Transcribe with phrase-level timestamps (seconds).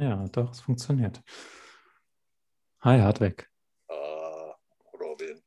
[0.00, 1.22] Ja, doch, es funktioniert.
[2.80, 3.50] Hi, Hartweg.
[3.86, 4.54] Ah,
[4.98, 5.42] Robin,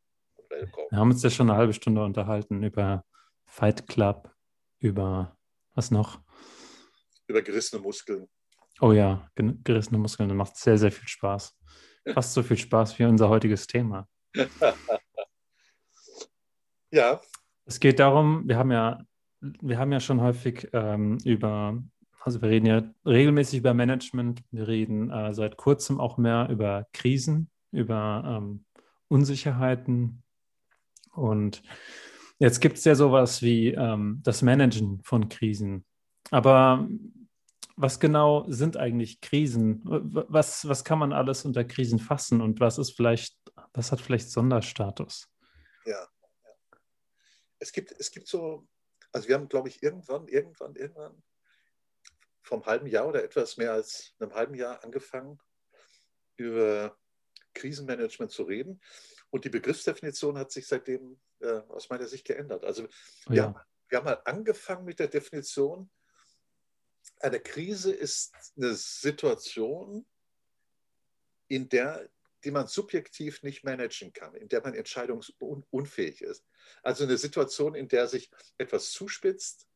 [0.47, 0.87] willkommen.
[0.91, 3.03] Wir haben uns ja schon eine halbe Stunde unterhalten über
[3.47, 4.31] Fight Club,
[4.77, 5.35] über
[5.73, 6.21] was noch?
[7.25, 8.29] Über gerissene Muskeln.
[8.79, 11.57] Oh ja, gerissene Muskeln, das macht sehr, sehr viel Spaß.
[12.13, 14.07] Fast so viel Spaß wie unser heutiges Thema.
[16.91, 17.19] ja.
[17.65, 19.03] Es geht darum, wir haben ja,
[19.39, 21.81] wir haben ja schon häufig ähm, über
[22.23, 26.87] also wir reden ja regelmäßig über Management, wir reden äh, seit kurzem auch mehr über
[26.93, 28.65] Krisen, über ähm,
[29.09, 30.23] Unsicherheiten.
[31.11, 31.63] Und
[32.39, 35.85] jetzt gibt es ja sowas wie ähm, das Managen von Krisen.
[36.31, 36.87] Aber
[37.75, 39.81] was genau sind eigentlich Krisen?
[39.83, 43.35] Was, was kann man alles unter Krisen fassen und was ist vielleicht,
[43.73, 45.29] was hat vielleicht Sonderstatus?
[45.85, 46.07] Ja.
[47.59, 48.65] Es gibt, es gibt so,
[49.11, 51.21] also wir haben, glaube ich, irgendwann, irgendwann, irgendwann
[52.43, 55.39] vom halben Jahr oder etwas mehr als einem halben Jahr angefangen,
[56.35, 56.97] über
[57.53, 58.81] Krisenmanagement zu reden.
[59.29, 62.63] Und die Begriffsdefinition hat sich seitdem äh, aus meiner Sicht geändert.
[62.63, 62.87] Also
[63.27, 63.43] wir, ja.
[63.45, 63.55] haben,
[63.87, 65.89] wir haben mal angefangen mit der Definition,
[67.19, 70.05] eine Krise ist eine Situation,
[71.47, 72.09] in der
[72.43, 76.45] die man subjektiv nicht managen kann, in der man entscheidungsunfähig ist.
[76.81, 79.67] Also eine Situation, in der sich etwas zuspitzt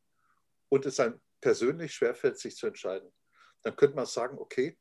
[0.69, 3.09] und es ein persönlich schwerfällt, sich zu entscheiden,
[3.63, 4.77] dann könnte man sagen, okay,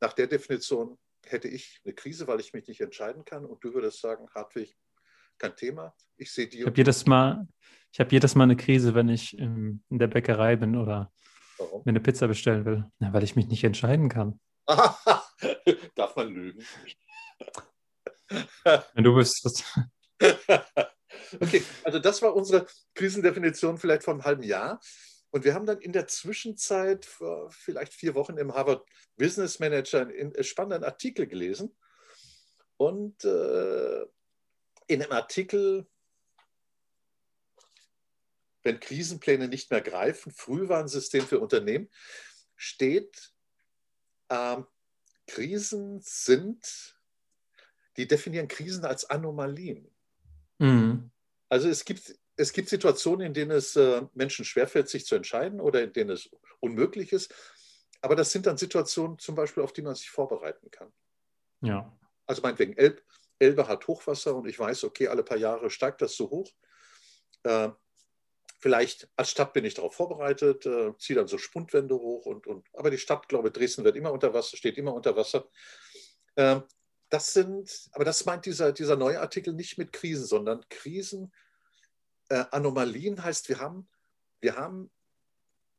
[0.00, 3.74] nach der Definition hätte ich eine Krise, weil ich mich nicht entscheiden kann und du
[3.74, 4.76] würdest sagen, Hartwig,
[5.38, 5.94] kein Thema.
[6.16, 6.60] Ich sehe die.
[6.60, 7.48] Ich habe jedes Mal,
[7.92, 11.12] ich habe jedes Mal eine Krise, wenn ich in der Bäckerei bin oder
[11.58, 11.82] Warum?
[11.84, 14.40] mir eine Pizza bestellen will, ja, weil ich mich nicht entscheiden kann.
[15.94, 16.64] Darf man lügen?
[18.94, 19.64] Wenn du wüsstest.
[21.40, 24.80] okay, also das war unsere Krisendefinition vielleicht vor einem halben Jahr.
[25.30, 30.06] Und wir haben dann in der Zwischenzeit, vor vielleicht vier Wochen, im Harvard Business Manager
[30.06, 31.76] einen spannenden Artikel gelesen.
[32.76, 34.02] Und äh,
[34.86, 35.86] in dem Artikel,
[38.62, 41.90] wenn Krisenpläne nicht mehr greifen, Frühwarnsystem für Unternehmen,
[42.56, 43.32] steht,
[44.28, 44.56] äh,
[45.26, 46.96] Krisen sind,
[47.96, 49.94] die definieren Krisen als Anomalien.
[50.58, 51.10] Mhm.
[51.48, 55.60] Also es gibt es gibt Situationen, in denen es äh, Menschen schwerfällt, sich zu entscheiden
[55.60, 56.30] oder in denen es
[56.60, 57.34] unmöglich ist.
[58.00, 60.90] Aber das sind dann Situationen zum Beispiel, auf die man sich vorbereiten kann.
[61.60, 61.94] Ja.
[62.26, 63.02] Also meinetwegen, Elb,
[63.38, 66.50] Elbe hat Hochwasser und ich weiß, okay, alle paar Jahre steigt das so hoch.
[67.42, 67.68] Äh,
[68.58, 72.66] vielleicht als Stadt bin ich darauf vorbereitet, äh, ziehe dann so Spundwände hoch und, und
[72.72, 75.46] aber die Stadt, glaube ich, Dresden wird immer unter Wasser, steht immer unter Wasser.
[76.36, 76.60] Äh,
[77.10, 81.32] das sind, aber das meint dieser, dieser neue Artikel nicht mit Krisen, sondern Krisen
[82.30, 83.88] äh, Anomalien heißt, wir haben,
[84.40, 84.90] wir, haben,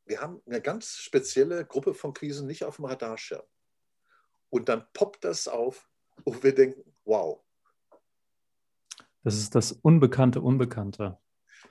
[0.05, 3.43] wir haben eine ganz spezielle Gruppe von Krisen nicht auf dem Radarschirm.
[4.49, 5.89] Und dann poppt das auf
[6.25, 7.41] und wir denken, wow.
[9.23, 11.17] Das ist das unbekannte Unbekannte.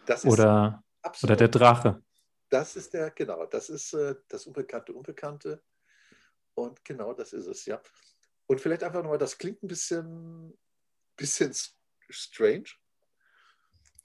[0.06, 0.82] Das oder,
[1.22, 2.02] oder der Drache.
[2.48, 5.62] Das ist der, genau, das ist äh, das unbekannte Unbekannte.
[6.54, 7.80] Und genau das ist es, ja.
[8.46, 10.58] Und vielleicht einfach nochmal, das klingt ein bisschen,
[11.16, 11.52] bisschen
[12.08, 12.70] strange.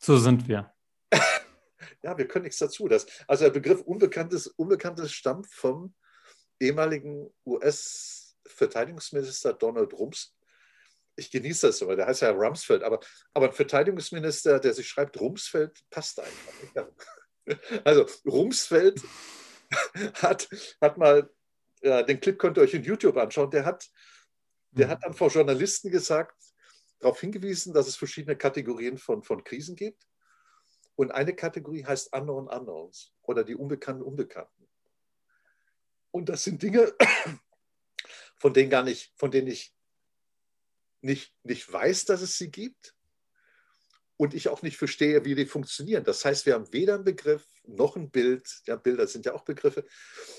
[0.06, 0.72] So sind wir.
[2.04, 2.88] ja, wir können nichts dazu.
[2.88, 5.96] Das, also der Begriff Unbekanntes, Unbekanntes stammt vom
[6.60, 10.36] ehemaligen US-Verteidigungsminister Donald Rums.
[11.16, 13.00] Ich genieße das aber, der heißt ja Rumsfeld, aber,
[13.34, 16.54] aber ein Verteidigungsminister, der sich schreibt Rumsfeld, passt einfach.
[17.84, 19.02] Also Rumsfeld
[20.16, 20.48] hat,
[20.82, 21.30] hat mal,
[21.82, 23.88] ja, den Clip könnt ihr euch in YouTube anschauen, der hat,
[24.72, 26.36] der hat dann vor Journalisten gesagt,
[27.00, 30.08] darauf hingewiesen, dass es verschiedene Kategorien von, von Krisen gibt.
[30.96, 34.68] Und eine Kategorie heißt Unknown Unknowns oder die unbekannten Unbekannten.
[36.12, 36.94] Und das sind Dinge,
[38.38, 39.76] von denen gar nicht, von denen ich
[41.02, 42.96] nicht, nicht weiß, dass es sie gibt
[44.18, 46.04] und ich auch nicht verstehe, wie die funktionieren.
[46.04, 48.62] Das heißt, wir haben weder einen Begriff noch ein Bild.
[48.66, 49.86] Ja, Bilder sind ja auch Begriffe.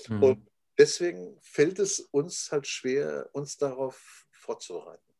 [0.09, 0.23] Mhm.
[0.23, 5.13] Und deswegen fällt es uns halt schwer, uns darauf vorzubereiten.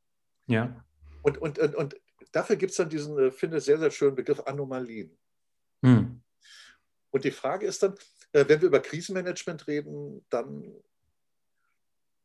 [0.47, 0.83] Ja.
[1.27, 1.95] Und, und, und, und
[2.31, 5.17] dafür gibt es dann diesen, äh, finde ich, sehr, sehr schönen Begriff Anomalien.
[5.83, 6.21] Hm.
[7.11, 7.95] Und die Frage ist dann,
[8.31, 10.73] äh, wenn wir über Krisenmanagement reden, dann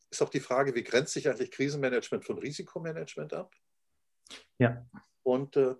[0.08, 3.52] ist auch die Frage, wie grenzt sich eigentlich Krisenmanagement von Risikomanagement ab?
[4.60, 4.86] Ja.
[5.24, 5.74] Und äh,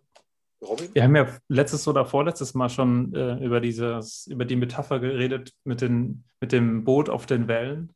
[0.61, 0.93] Robin?
[0.93, 5.53] Wir haben ja letztes oder vorletztes Mal schon äh, über, dieses, über die Metapher geredet
[5.63, 7.93] mit, den, mit dem Boot auf den Wellen,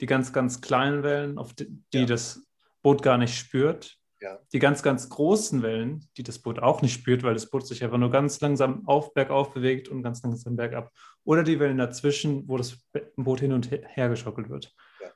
[0.00, 2.06] die ganz, ganz kleinen Wellen, auf die, die ja.
[2.06, 2.46] das
[2.80, 3.98] Boot gar nicht spürt.
[4.22, 4.38] Ja.
[4.52, 7.82] Die ganz, ganz großen Wellen, die das Boot auch nicht spürt, weil das Boot sich
[7.82, 10.92] einfach nur ganz langsam auf, bergauf bewegt und ganz langsam bergab.
[11.24, 12.78] Oder die Wellen dazwischen, wo das
[13.16, 14.72] Boot hin und her geschockelt wird.
[15.00, 15.08] Ja.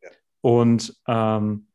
[0.00, 0.10] Ja.
[0.40, 1.66] Und ähm,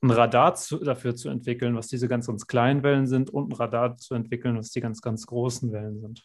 [0.00, 3.56] ein Radar zu, dafür zu entwickeln, was diese ganz, ganz kleinen Wellen sind, und ein
[3.56, 6.22] Radar zu entwickeln, was die ganz, ganz großen Wellen sind.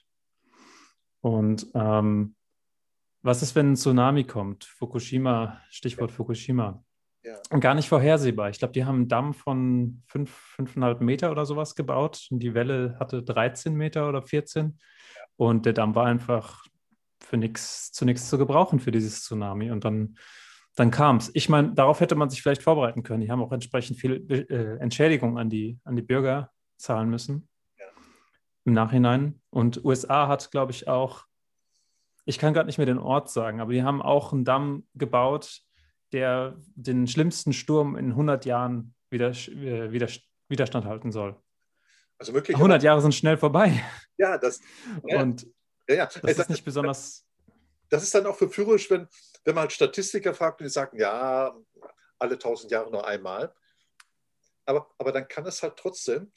[1.22, 2.36] Und ähm,
[3.24, 4.66] was ist, wenn ein Tsunami kommt?
[4.66, 6.12] Fukushima, Stichwort.
[6.12, 6.84] Fukushima.
[7.24, 7.40] Ja.
[7.50, 8.50] Und gar nicht vorhersehbar.
[8.50, 12.98] Ich glaube, die haben einen Damm von 5,5 Meter oder sowas gebaut und die Welle
[13.00, 14.78] hatte 13 Meter oder 14.
[15.16, 15.22] Ja.
[15.38, 16.66] Und der Damm war einfach
[17.22, 19.72] für nichts zu nichts zu gebrauchen für dieses Tsunami.
[19.72, 20.18] Und dann,
[20.76, 21.32] dann kam es.
[21.34, 23.22] Ich meine, darauf hätte man sich vielleicht vorbereiten können.
[23.22, 27.48] Die haben auch entsprechend viel äh, Entschädigung an die, an die Bürger zahlen müssen
[27.80, 27.86] ja.
[28.66, 29.42] im Nachhinein.
[29.50, 31.24] Und USA hat, glaube ich, auch,
[32.26, 35.62] ich kann gerade nicht mehr den Ort sagen, aber die haben auch einen Damm gebaut,
[36.14, 40.08] der den schlimmsten Sturm in 100 Jahren wieder, äh, wieder,
[40.48, 41.36] Widerstand halten soll.
[42.18, 42.56] Also wirklich.
[42.56, 43.84] 100 Jahre sind schnell vorbei.
[44.18, 44.62] Ja, das.
[45.08, 45.46] Ja, und
[45.90, 46.06] ja, ja.
[46.06, 47.26] das, das ist nicht besonders.
[47.90, 49.08] Das ist dann auch verführerisch, wenn,
[49.44, 51.54] wenn man halt Statistiker fragt und die sagen, ja,
[52.18, 53.54] alle 1000 Jahre nur einmal.
[54.66, 56.32] Aber, aber dann kann es halt trotzdem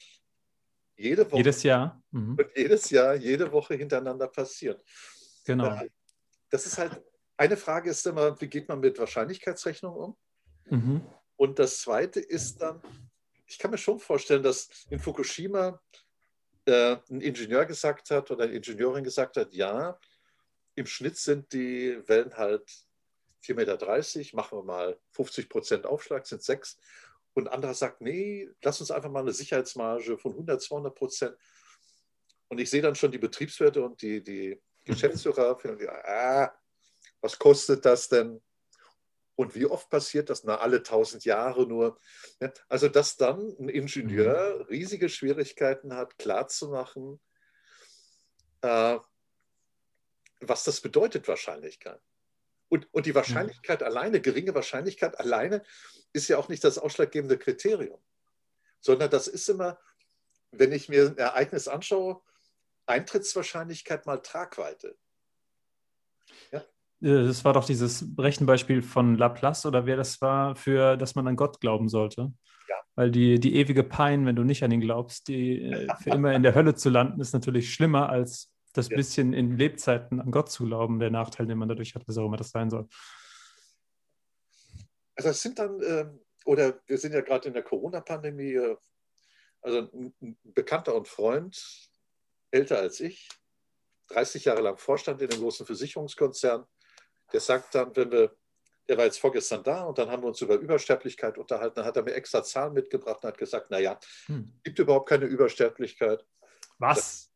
[0.97, 1.37] jede Woche.
[1.37, 2.01] Jedes Jahr.
[2.11, 2.37] Mhm.
[2.55, 4.77] Jedes Jahr, jede Woche hintereinander passieren.
[5.45, 5.79] Genau.
[6.49, 7.01] Das ist halt
[7.37, 10.17] eine Frage ist immer, wie geht man mit Wahrscheinlichkeitsrechnungen um?
[10.69, 11.01] Mhm.
[11.35, 12.81] Und das Zweite ist dann,
[13.45, 15.79] ich kann mir schon vorstellen, dass in Fukushima
[16.65, 19.99] äh, ein Ingenieur gesagt hat oder eine Ingenieurin gesagt hat, ja,
[20.75, 22.69] im Schnitt sind die Wellen halt
[23.43, 26.77] 4,30 Meter, machen wir mal 50 Prozent Aufschlag, sind sechs.
[27.33, 31.37] Und anderer sagt, nee, lass uns einfach mal eine Sicherheitsmarge von 100, 200 Prozent.
[32.47, 36.51] Und ich sehe dann schon die Betriebswerte und die, die Geschäftsführer, und die, ah,
[37.27, 38.41] was kostet das denn?
[39.35, 40.45] Und wie oft passiert das?
[40.45, 41.99] Na, alle tausend Jahre nur.
[42.69, 44.61] Also, dass dann ein Ingenieur mhm.
[44.67, 47.19] riesige Schwierigkeiten hat, klarzumachen,
[48.61, 48.97] äh,
[50.39, 51.99] was das bedeutet, Wahrscheinlichkeit.
[52.69, 53.87] Und, und die Wahrscheinlichkeit mhm.
[53.87, 55.63] alleine, geringe Wahrscheinlichkeit alleine,
[56.13, 58.01] ist ja auch nicht das ausschlaggebende Kriterium,
[58.79, 59.77] sondern das ist immer,
[60.51, 62.21] wenn ich mir ein Ereignis anschaue,
[62.85, 64.97] Eintrittswahrscheinlichkeit mal Tragweite.
[66.51, 66.61] Äh,
[66.99, 71.35] das war doch dieses Rechenbeispiel von Laplace oder wer das war, für dass man an
[71.35, 72.33] Gott glauben sollte.
[72.67, 72.75] Ja.
[72.95, 76.33] Weil die, die ewige Pein, wenn du nicht an ihn glaubst, die äh, für immer
[76.33, 78.97] in der Hölle zu landen, ist natürlich schlimmer als das ja.
[78.97, 82.25] bisschen in Lebzeiten an Gott zu glauben, der Nachteil, den man dadurch hat, was auch
[82.25, 82.87] immer das sein soll.
[85.15, 86.05] Also es sind dann, äh,
[86.45, 88.77] oder wir sind ja gerade in der Corona-Pandemie, äh,
[89.61, 91.89] also ein Bekannter und Freund,
[92.51, 93.27] älter als ich,
[94.09, 96.65] 30 Jahre lang Vorstand in einem großen Versicherungskonzern,
[97.33, 98.35] der sagt dann, wenn wir,
[98.87, 101.97] der war jetzt vorgestern da und dann haben wir uns über Übersterblichkeit unterhalten, dann hat
[101.97, 104.53] er mir extra Zahlen mitgebracht und hat gesagt, naja, hm.
[104.63, 106.25] gibt überhaupt keine Übersterblichkeit.
[106.77, 107.31] Was?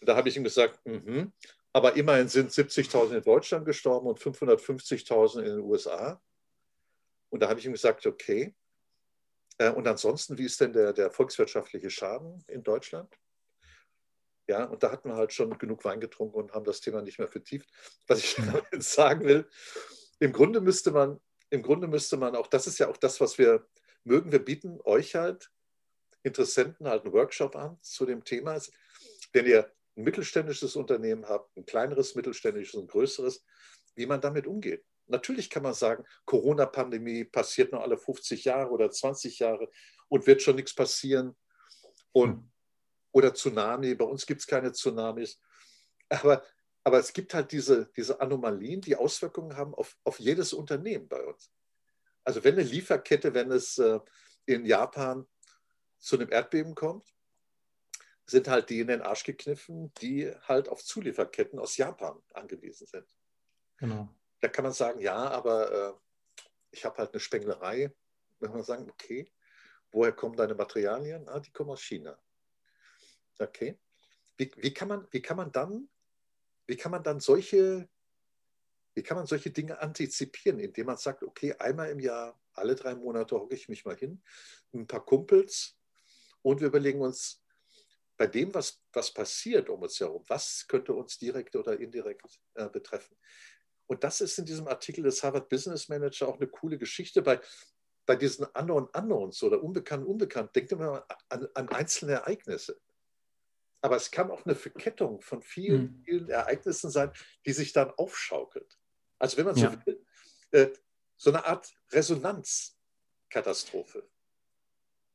[0.00, 1.28] Da, da habe ich ihm gesagt, mh,
[1.72, 6.22] aber immerhin sind 70.000 in Deutschland gestorben und 550.000 in den USA.
[7.30, 8.54] Und da habe ich ihm gesagt, okay.
[9.58, 13.12] Äh, und ansonsten, wie ist denn der, der volkswirtschaftliche Schaden in Deutschland?
[14.46, 17.18] Ja, und da hatten wir halt schon genug Wein getrunken und haben das Thema nicht
[17.18, 17.70] mehr vertieft.
[18.06, 18.36] Was ich
[18.70, 19.48] damit sagen will,
[20.20, 21.20] im Grunde müsste man,
[21.50, 23.66] im Grunde müsste man auch, das ist ja auch das, was wir
[24.04, 25.50] mögen, wir bieten euch halt
[26.22, 28.58] Interessenten halt einen Workshop an zu dem Thema.
[29.32, 33.44] Wenn ihr ein mittelständisches Unternehmen habt, ein kleineres mittelständisches, ein größeres,
[33.94, 34.84] wie man damit umgeht.
[35.06, 39.68] Natürlich kann man sagen, Corona-Pandemie passiert nur alle 50 Jahre oder 20 Jahre
[40.08, 41.36] und wird schon nichts passieren.
[42.12, 42.53] Und hm
[43.14, 43.94] oder Tsunami.
[43.94, 45.40] Bei uns gibt es keine Tsunamis.
[46.08, 46.44] Aber,
[46.82, 51.24] aber es gibt halt diese, diese Anomalien, die Auswirkungen haben auf, auf jedes Unternehmen bei
[51.24, 51.50] uns.
[52.24, 54.00] Also wenn eine Lieferkette, wenn es äh,
[54.46, 55.26] in Japan
[55.98, 57.14] zu einem Erdbeben kommt,
[58.26, 63.06] sind halt die in den Arsch gekniffen, die halt auf Zulieferketten aus Japan angewiesen sind.
[63.76, 64.08] Genau.
[64.40, 65.92] Da kann man sagen, ja, aber äh,
[66.70, 67.94] ich habe halt eine Spenglerei.
[68.40, 69.30] Wenn man sagen, okay,
[69.92, 71.28] woher kommen deine Materialien?
[71.28, 72.18] Ah, die kommen aus China.
[73.38, 73.78] Okay.
[74.36, 75.88] Wie, wie, kann man, wie kann man dann,
[76.66, 77.88] wie kann man dann solche,
[78.94, 82.94] wie kann man solche Dinge antizipieren, indem man sagt, okay, einmal im Jahr, alle drei
[82.94, 84.22] Monate hocke ich mich mal hin,
[84.72, 85.76] ein paar Kumpels
[86.42, 87.44] und wir überlegen uns,
[88.16, 92.22] bei dem, was, was passiert um uns herum, was könnte uns direkt oder indirekt
[92.54, 93.16] äh, betreffen.
[93.86, 97.22] Und das ist in diesem Artikel des Harvard Business Manager auch eine coole Geschichte.
[97.22, 97.40] Bei,
[98.06, 102.80] bei diesen Unknown Unknowns oder Unbekannt Unbekannt, denkt immer an, an einzelne Ereignisse.
[103.84, 106.00] Aber es kann auch eine Verkettung von vielen, mhm.
[106.04, 107.10] vielen Ereignissen sein,
[107.44, 108.78] die sich dann aufschaukelt.
[109.18, 109.76] Also wenn man so ja.
[109.84, 110.02] will,
[110.52, 110.68] äh,
[111.18, 114.08] so eine Art Resonanzkatastrophe.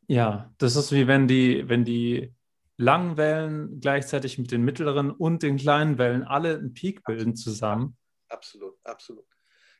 [0.05, 2.31] Ja, das ist wie wenn die, wenn die
[2.77, 7.97] langen Wellen gleichzeitig mit den mittleren und den kleinen Wellen alle einen Peak bilden zusammen.
[8.27, 9.25] Absolut, absolut.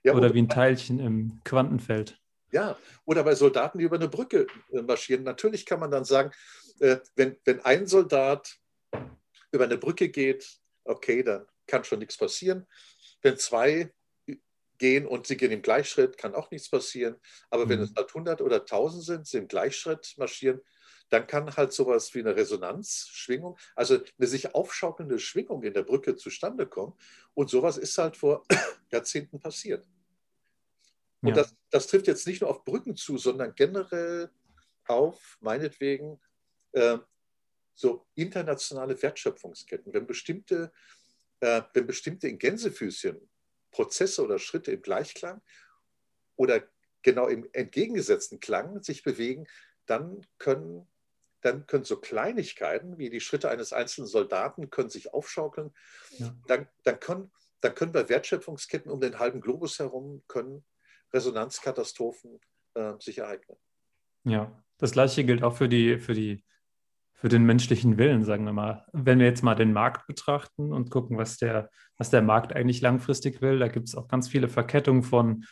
[0.01, 2.19] Ja, oder wie ein Teilchen im Quantenfeld.
[2.51, 5.25] Ja, oder bei Soldaten, die über eine Brücke äh, marschieren.
[5.25, 6.31] Natürlich kann man dann sagen,
[6.79, 8.59] äh, wenn, wenn ein Soldat
[9.51, 12.67] über eine Brücke geht, okay, dann kann schon nichts passieren.
[13.21, 13.91] Wenn zwei
[14.77, 17.17] gehen und sie gehen im Gleichschritt, kann auch nichts passieren.
[17.49, 17.69] Aber mhm.
[17.69, 20.61] wenn es halt 100 oder 1000 sind, sie im Gleichschritt marschieren,
[21.09, 26.15] dann kann halt sowas wie eine Resonanzschwingung, also eine sich aufschaukelnde Schwingung in der Brücke
[26.15, 26.93] zustande kommen.
[27.33, 28.45] Und sowas ist halt vor
[28.91, 29.87] Jahrzehnten passiert.
[31.21, 31.35] Und ja.
[31.35, 34.29] das, das, trifft jetzt nicht nur auf Brücken zu, sondern generell
[34.85, 36.19] auf, meinetwegen,
[36.71, 36.97] äh,
[37.79, 39.93] so internationale Wertschöpfungsketten.
[39.93, 40.73] Wenn bestimmte,
[41.39, 43.29] äh, wenn bestimmte in Gänsefüßchen
[43.71, 45.41] Prozesse oder Schritte im Gleichklang
[46.35, 46.61] oder
[47.03, 49.47] genau im entgegengesetzten Klang sich bewegen,
[49.85, 50.89] dann können,
[51.39, 55.73] dann können so Kleinigkeiten wie die Schritte eines einzelnen Soldaten können sich aufschaukeln.
[56.17, 56.35] Ja.
[56.47, 57.31] Dann, dann, können,
[57.61, 60.65] dann können bei Wertschöpfungsketten um den halben Globus herum können
[61.13, 62.41] Resonanzkatastrophen
[62.73, 63.57] äh, sich ereignen.
[64.25, 66.43] Ja, das gleiche gilt auch für die, für die
[67.19, 68.85] für den menschlichen Willen, sagen wir mal.
[68.93, 72.79] Wenn wir jetzt mal den Markt betrachten und gucken, was der, was der Markt eigentlich
[72.79, 75.43] langfristig will, da gibt es auch ganz viele Verkettungen von,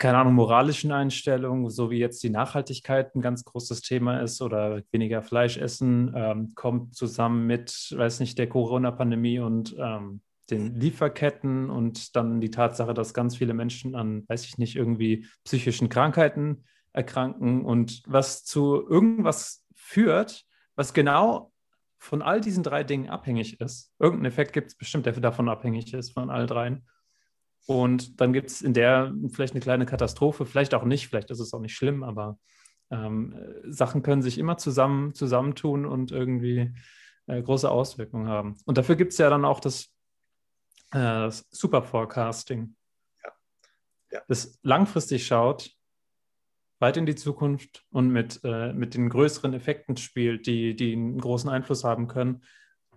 [0.00, 4.82] keine Ahnung, moralischen Einstellungen, so wie jetzt die Nachhaltigkeit ein ganz großes Thema ist oder
[4.90, 11.70] weniger Fleisch essen, ähm, kommt zusammen mit, weiß nicht, der Corona-Pandemie und ähm, den Lieferketten
[11.70, 16.64] und dann die Tatsache, dass ganz viele Menschen an, weiß ich nicht, irgendwie psychischen Krankheiten
[16.92, 21.52] erkranken und was zu irgendwas führt, was genau
[21.98, 23.92] von all diesen drei Dingen abhängig ist.
[23.98, 26.86] Irgendeinen Effekt gibt es bestimmt, der davon abhängig ist, von all dreien.
[27.66, 31.40] Und dann gibt es in der vielleicht eine kleine Katastrophe, vielleicht auch nicht, vielleicht ist
[31.40, 32.38] es auch nicht schlimm, aber
[32.90, 36.74] ähm, Sachen können sich immer zusammen zusammentun und irgendwie
[37.26, 38.56] äh, große Auswirkungen haben.
[38.64, 39.86] Und dafür gibt es ja dann auch das,
[40.92, 42.74] äh, das Super Forecasting,
[43.22, 43.32] ja.
[44.12, 44.22] Ja.
[44.28, 45.73] das langfristig schaut,
[46.78, 51.18] weit in die Zukunft und mit, äh, mit den größeren Effekten spielt, die, die einen
[51.18, 52.42] großen Einfluss haben können.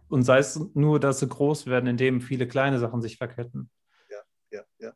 [0.09, 3.69] Und sei es nur, dass sie groß werden, indem viele kleine Sachen sich verketten.
[4.09, 4.93] Ja, ja, ja.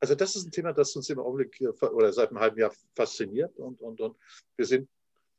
[0.00, 3.56] Also das ist ein Thema, das uns im Augenblick oder seit einem halben Jahr fasziniert
[3.58, 4.16] und, und, und
[4.56, 4.88] wir sind,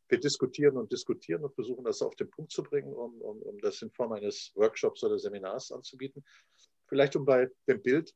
[0.10, 3.58] wir diskutieren und diskutieren und versuchen das auf den Punkt zu bringen, um, um, um
[3.60, 6.24] das in Form eines Workshops oder Seminars anzubieten.
[6.88, 8.14] Vielleicht um bei dem Bild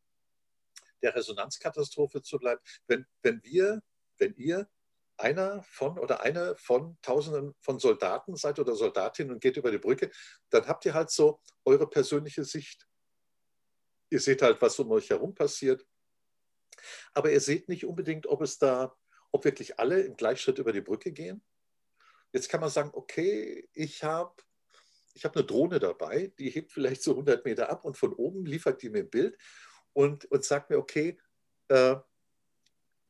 [1.01, 2.61] der Resonanzkatastrophe zu bleiben.
[2.87, 3.81] Wenn, wenn wir,
[4.17, 4.69] wenn ihr
[5.17, 9.77] einer von oder eine von Tausenden von Soldaten seid oder Soldatinnen und geht über die
[9.77, 10.11] Brücke,
[10.49, 12.87] dann habt ihr halt so eure persönliche Sicht.
[14.09, 15.85] Ihr seht halt, was um euch herum passiert.
[17.13, 18.95] Aber ihr seht nicht unbedingt, ob es da,
[19.31, 21.43] ob wirklich alle im Gleichschritt über die Brücke gehen.
[22.33, 24.33] Jetzt kann man sagen, okay, ich habe
[25.13, 28.45] ich hab eine Drohne dabei, die hebt vielleicht so 100 Meter ab und von oben
[28.45, 29.37] liefert die mir ein Bild
[29.93, 31.17] und, und sagt mir, okay,
[31.67, 31.95] äh,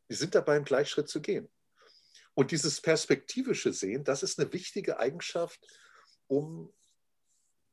[0.08, 1.50] wir sind dabei, im Gleichschritt zu gehen.
[2.34, 5.66] Und dieses perspektivische Sehen, das ist eine wichtige Eigenschaft,
[6.28, 6.74] um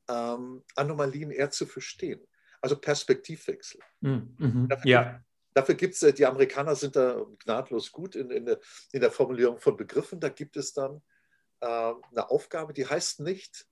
[0.08, 2.26] ähm, Anomalien eher zu verstehen.
[2.60, 3.80] Also Perspektivwechsel.
[4.00, 4.34] Mhm.
[4.38, 4.68] mhm.
[4.68, 5.24] Dafür, ja.
[5.54, 8.60] Dafür gibt es, äh, die Amerikaner sind da gnadlos gut in, in, der,
[8.92, 10.20] in der Formulierung von Begriffen.
[10.20, 11.02] Da gibt es dann
[11.60, 13.66] äh, eine Aufgabe, die heißt nicht,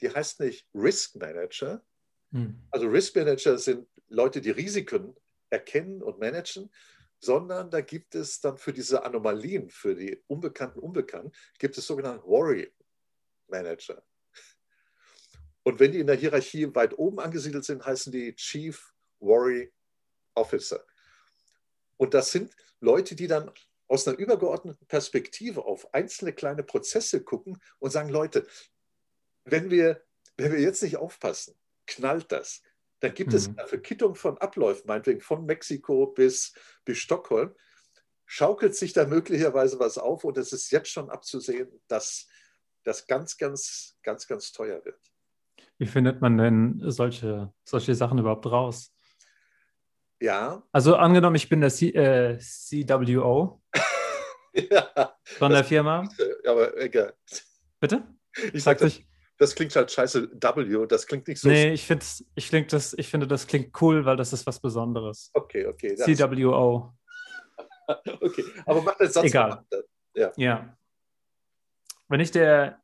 [0.00, 1.84] die heißt nicht Risk Manager.
[2.32, 2.60] Mhm.
[2.70, 5.14] Also Risk Manager sind Leute, die Risiken
[5.50, 6.70] erkennen und managen,
[7.18, 12.24] sondern da gibt es dann für diese Anomalien, für die Unbekannten Unbekannten, gibt es sogenannte
[12.24, 12.72] Worry
[13.46, 14.02] Manager.
[15.62, 19.72] Und wenn die in der Hierarchie weit oben angesiedelt sind, heißen die Chief Worry
[20.34, 20.84] Officer.
[21.96, 23.52] Und das sind Leute, die dann
[23.86, 28.46] aus einer übergeordneten Perspektive auf einzelne kleine Prozesse gucken und sagen, Leute,
[29.44, 30.02] wenn wir,
[30.36, 31.54] wenn wir jetzt nicht aufpassen,
[31.86, 32.62] knallt das
[33.02, 33.36] dann gibt mhm.
[33.36, 37.52] es eine Verkittung von Abläufen, meinetwegen von Mexiko bis, bis Stockholm,
[38.26, 42.28] schaukelt sich da möglicherweise was auf und es ist jetzt schon abzusehen, dass
[42.84, 45.00] das ganz, ganz, ganz, ganz teuer wird.
[45.78, 48.94] Wie findet man denn solche, solche Sachen überhaupt raus?
[50.20, 50.62] Ja.
[50.70, 53.60] Also angenommen, ich bin der C, äh, CWO
[54.54, 56.08] ja, von der Firma.
[56.46, 57.14] Aber egal.
[57.80, 58.04] Bitte?
[58.52, 58.78] Ich sag
[59.42, 61.48] das, das klingt halt scheiße W, das klingt nicht so.
[61.48, 65.30] Nee, ich, ich, das, ich finde, das klingt cool, weil das ist was Besonderes.
[65.34, 65.96] Okay, okay.
[65.96, 66.92] CWO.
[68.20, 69.64] okay, aber mach den Satz Egal.
[70.14, 70.32] Ja.
[70.36, 70.76] ja.
[72.08, 72.80] Wenn ich der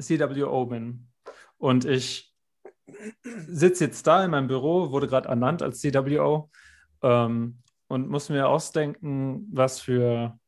[0.00, 1.08] CWO bin
[1.58, 2.34] und ich
[3.22, 6.50] sitze jetzt da in meinem Büro, wurde gerade ernannt als CWO
[7.02, 10.39] ähm, und muss mir ausdenken, was für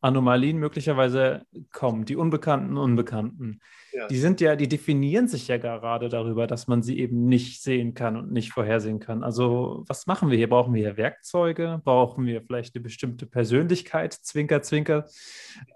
[0.00, 3.60] Anomalien möglicherweise kommen, die Unbekannten, Unbekannten,
[3.92, 4.08] ja.
[4.08, 7.94] die sind ja, die definieren sich ja gerade darüber, dass man sie eben nicht sehen
[7.94, 9.22] kann und nicht vorhersehen kann.
[9.22, 10.48] Also was machen wir hier?
[10.48, 11.80] Brauchen wir hier Werkzeuge?
[11.84, 14.14] Brauchen wir vielleicht eine bestimmte Persönlichkeit?
[14.14, 15.06] Zwinker, zwinker.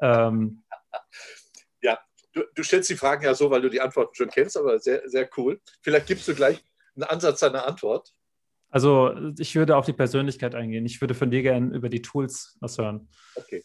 [0.00, 0.64] Ähm,
[1.83, 1.99] ja,
[2.33, 5.02] du, du stellst die Fragen ja so, weil du die Antworten schon kennst, aber sehr,
[5.09, 5.61] sehr cool.
[5.83, 6.64] Vielleicht gibst du gleich
[6.97, 8.14] einen Ansatz deiner Antwort.
[8.71, 10.85] Also ich würde auf die Persönlichkeit eingehen.
[10.85, 13.09] Ich würde von dir gerne über die Tools was hören.
[13.37, 13.62] Okay.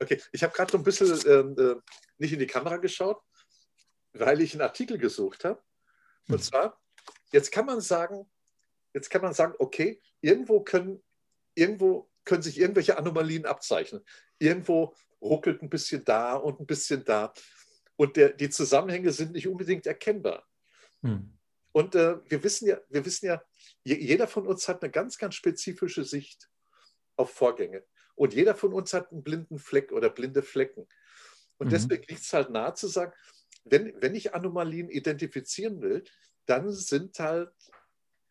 [0.00, 1.76] Okay, ich habe gerade so ein bisschen ähm, äh,
[2.18, 3.22] nicht in die Kamera geschaut,
[4.12, 5.62] weil ich einen Artikel gesucht habe.
[6.28, 6.42] Und hm.
[6.42, 6.80] zwar,
[7.32, 8.30] jetzt kann man sagen,
[8.94, 11.02] jetzt kann man sagen, okay, irgendwo können,
[11.54, 14.02] irgendwo können sich irgendwelche Anomalien abzeichnen.
[14.38, 17.32] Irgendwo ruckelt ein bisschen da und ein bisschen da.
[17.96, 20.46] Und der, die Zusammenhänge sind nicht unbedingt erkennbar.
[21.02, 21.36] Hm.
[21.72, 23.42] Und äh, wir wissen ja, wir wissen ja,
[23.84, 26.50] jeder von uns hat eine ganz, ganz spezifische Sicht
[27.16, 27.84] auf Vorgänge.
[28.20, 30.86] Und jeder von uns hat einen blinden Fleck oder blinde Flecken.
[31.56, 31.70] Und mhm.
[31.70, 33.14] deswegen liegt es halt nahe zu sagen,
[33.64, 36.04] wenn, wenn ich Anomalien identifizieren will,
[36.44, 37.50] dann sind halt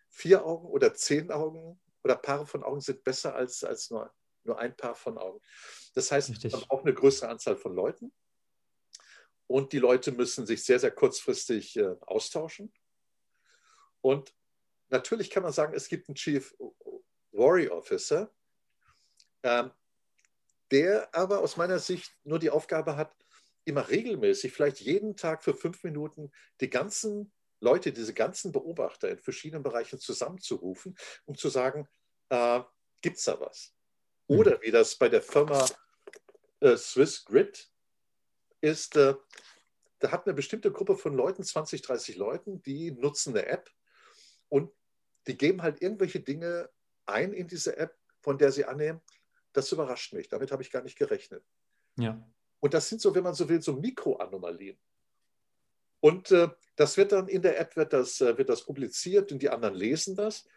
[0.07, 4.59] vier Augen oder zehn Augen oder Paare von Augen sind besser als, als nur, nur
[4.59, 5.41] ein Paar von Augen.
[5.95, 6.51] Das heißt, Richtig.
[6.51, 8.13] man braucht eine größere Anzahl von Leuten.
[9.47, 12.71] Und die Leute müssen sich sehr, sehr kurzfristig äh, austauschen.
[14.01, 14.35] Und
[14.89, 16.55] natürlich kann man sagen, es gibt einen Chief
[17.31, 18.31] Warrior Officer,
[19.41, 19.71] ähm,
[20.71, 23.15] der aber aus meiner Sicht nur die Aufgabe hat,
[23.65, 29.19] immer regelmäßig, vielleicht jeden Tag für fünf Minuten, die ganzen Leute, diese ganzen Beobachter in
[29.19, 31.87] verschiedenen Bereichen zusammenzurufen, um zu sagen,
[32.29, 32.61] äh,
[33.01, 33.73] gibt es da was?
[34.27, 34.37] Mhm.
[34.37, 35.65] Oder wie das bei der Firma
[36.61, 37.69] äh, Swiss Grid
[38.61, 39.15] ist, äh,
[39.99, 43.69] da hat eine bestimmte Gruppe von Leuten, 20, 30 Leuten, die nutzen eine App
[44.47, 44.71] und
[45.27, 46.69] die geben halt irgendwelche Dinge
[47.05, 49.01] ein in diese App, von der sie annehmen,
[49.53, 50.29] das überrascht mich.
[50.29, 51.43] Damit habe ich gar nicht gerechnet.
[51.97, 52.23] Ja.
[52.59, 54.77] Und das sind so, wenn man so will, so Mikroanomalien.
[56.01, 59.41] Und äh, das wird dann in der App wird das, äh, wird das publiziert und
[59.41, 60.47] die anderen lesen das.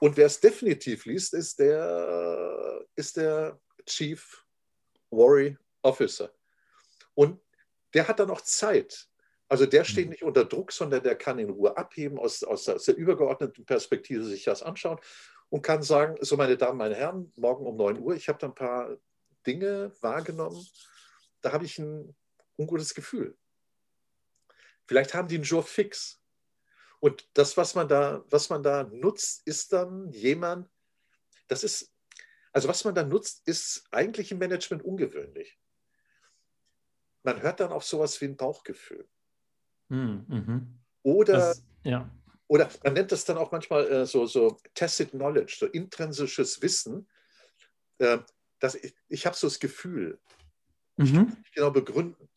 [0.00, 4.44] Und wer es definitiv liest, ist der, ist der Chief
[5.10, 6.32] Worry Officer.
[7.14, 7.40] Und
[7.94, 9.08] der hat dann auch Zeit.
[9.48, 10.10] Also der steht mhm.
[10.10, 14.24] nicht unter Druck, sondern der kann in Ruhe abheben, aus, aus, aus der übergeordneten Perspektive
[14.24, 14.98] sich das anschauen
[15.50, 18.48] und kann sagen, so meine Damen, meine Herren, morgen um 9 Uhr, ich habe da
[18.48, 18.96] ein paar
[19.46, 20.66] Dinge wahrgenommen,
[21.40, 22.14] da habe ich ein
[22.56, 23.36] ungutes Gefühl.
[24.86, 26.20] Vielleicht haben die einen Jour fix.
[27.00, 30.68] Und das, was man da, was man da nutzt, ist dann jemand,
[31.48, 31.92] das ist,
[32.52, 35.58] also was man da nutzt, ist eigentlich im Management ungewöhnlich.
[37.22, 39.08] Man hört dann auf sowas wie ein Bauchgefühl.
[39.90, 40.78] Hm, mhm.
[41.02, 42.10] Oder das, ja.
[42.48, 47.08] Oder man nennt das dann auch manchmal äh, so, so tacit knowledge, so intrinsisches Wissen.
[47.98, 48.18] Äh,
[48.60, 50.18] dass ich, ich habe so das Gefühl,
[50.96, 51.04] mhm.
[51.04, 52.28] ich kann nicht genau begründen.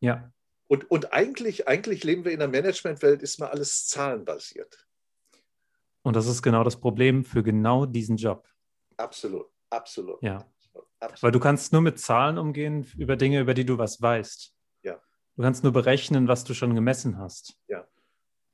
[0.00, 0.32] Ja.
[0.68, 4.86] Und, und eigentlich, eigentlich leben wir in der Managementwelt, ist mal alles zahlenbasiert.
[6.02, 8.48] Und das ist genau das Problem für genau diesen Job.
[8.96, 10.22] Absolut, absolut.
[10.22, 10.46] Ja.
[11.00, 11.22] Absolut.
[11.22, 14.52] Weil du kannst nur mit Zahlen umgehen über Dinge, über die du was weißt.
[14.82, 15.00] Ja.
[15.36, 17.56] Du kannst nur berechnen, was du schon gemessen hast.
[17.68, 17.86] Ja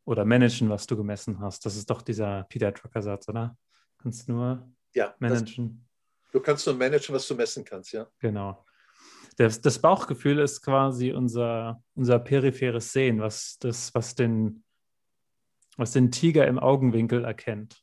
[0.05, 1.65] oder managen, was du gemessen hast.
[1.65, 3.57] Das ist doch dieser Peter Drucker-Satz, oder?
[3.97, 5.87] Du kannst nur ja, managen.
[6.25, 8.07] Das, du kannst nur managen, was du messen kannst, ja.
[8.19, 8.65] Genau.
[9.37, 14.63] Das, das Bauchgefühl ist quasi unser, unser peripheres Sehen, was, das, was, den,
[15.77, 17.83] was den Tiger im Augenwinkel erkennt.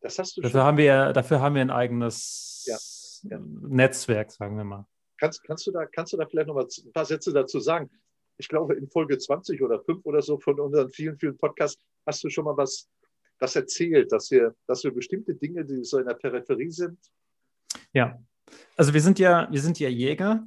[0.00, 0.66] Das hast du dafür schon.
[0.66, 2.78] Haben wir, dafür haben wir ein eigenes ja,
[3.30, 3.38] ja.
[3.40, 4.86] Netzwerk, sagen wir mal.
[5.18, 7.90] Kannst, kannst, du da, kannst du da vielleicht noch mal ein paar Sätze dazu sagen?
[8.38, 12.22] Ich glaube, in Folge 20 oder 5 oder so von unseren vielen, vielen Podcasts hast
[12.24, 12.88] du schon mal was,
[13.38, 16.98] was erzählt, dass wir, dass wir bestimmte Dinge, die so in der Peripherie sind.
[17.92, 18.18] Ja,
[18.76, 20.46] also wir sind ja, wir sind ja Jäger.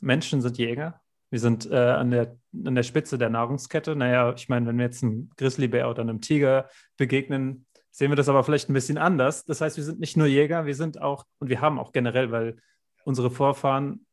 [0.00, 1.00] Menschen sind Jäger.
[1.30, 3.96] Wir sind äh, an, der, an der Spitze der Nahrungskette.
[3.96, 8.28] Naja, ich meine, wenn wir jetzt einem Grizzlybär oder einem Tiger begegnen, sehen wir das
[8.28, 9.44] aber vielleicht ein bisschen anders.
[9.44, 12.30] Das heißt, wir sind nicht nur Jäger, wir sind auch, und wir haben auch generell,
[12.30, 12.56] weil
[13.04, 14.06] unsere Vorfahren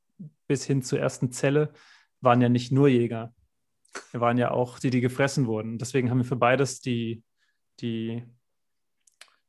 [0.47, 1.74] bis hin zur ersten Zelle
[2.21, 3.34] waren ja nicht nur Jäger.
[4.12, 5.77] Wir waren ja auch die, die gefressen wurden.
[5.77, 7.23] Deswegen haben wir für beides die,
[7.79, 8.23] die,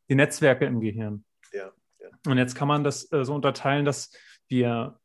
[0.08, 1.24] die Netzwerke im Gehirn.
[1.52, 2.08] Ja, ja.
[2.26, 4.10] Und jetzt kann man das äh, so unterteilen, dass
[4.48, 4.98] wir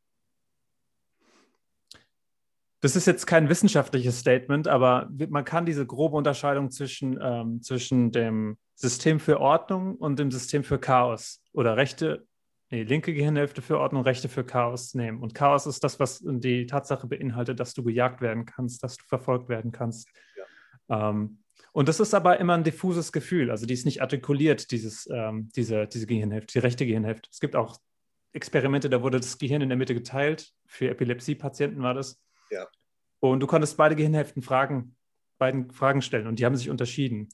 [2.80, 8.12] das ist jetzt kein wissenschaftliches Statement, aber man kann diese grobe Unterscheidung zwischen, ähm, zwischen
[8.12, 12.27] dem System für Ordnung und dem System für Chaos oder rechte
[12.70, 15.22] nee, linke Gehirnhälfte für Ordnung, rechte für Chaos nehmen.
[15.22, 19.04] Und Chaos ist das, was die Tatsache beinhaltet, dass du gejagt werden kannst, dass du
[19.04, 20.08] verfolgt werden kannst.
[20.88, 21.10] Ja.
[21.10, 21.38] Ähm,
[21.72, 23.50] und das ist aber immer ein diffuses Gefühl.
[23.50, 27.28] Also die ist nicht artikuliert, dieses, ähm, diese, diese Gehirnhälfte, die rechte Gehirnhälfte.
[27.32, 27.78] Es gibt auch
[28.32, 30.52] Experimente, da wurde das Gehirn in der Mitte geteilt.
[30.66, 32.20] Für Epilepsie-Patienten war das.
[32.50, 32.66] Ja.
[33.20, 34.96] Und du konntest beide Gehirnhälften Fragen,
[35.38, 37.28] beiden Fragen stellen und die haben sich unterschieden.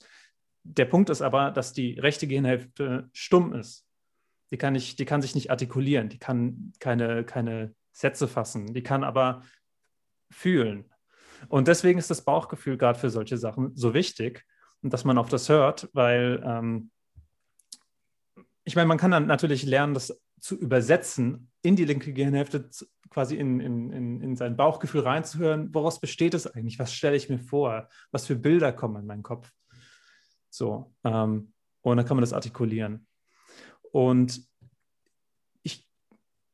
[0.62, 3.83] Der Punkt ist aber, dass die rechte Gehirnhälfte stumm ist.
[4.50, 8.82] Die kann, nicht, die kann sich nicht artikulieren, die kann keine, keine Sätze fassen, die
[8.82, 9.42] kann aber
[10.30, 10.90] fühlen.
[11.48, 14.44] Und deswegen ist das Bauchgefühl gerade für solche Sachen so wichtig
[14.82, 16.90] und dass man auf das hört, weil ähm,
[18.64, 22.68] ich meine, man kann dann natürlich lernen, das zu übersetzen in die linke Gehirnhälfte,
[23.08, 26.78] quasi in, in, in, in sein Bauchgefühl reinzuhören, woraus besteht es eigentlich?
[26.78, 27.88] Was stelle ich mir vor?
[28.10, 29.50] Was für Bilder kommen in meinen Kopf?
[30.50, 33.06] So, ähm, und dann kann man das artikulieren.
[33.94, 34.44] Und
[35.62, 35.88] ich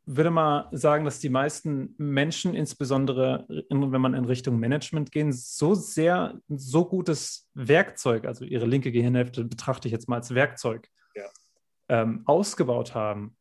[0.05, 5.33] würde mal sagen, dass die meisten Menschen, insbesondere in, wenn man in Richtung Management gehen,
[5.33, 10.90] so sehr, so gutes Werkzeug, also ihre linke Gehirnhälfte betrachte ich jetzt mal als Werkzeug,
[11.14, 11.24] Ja.
[11.88, 13.38] ähm, ausgebaut haben,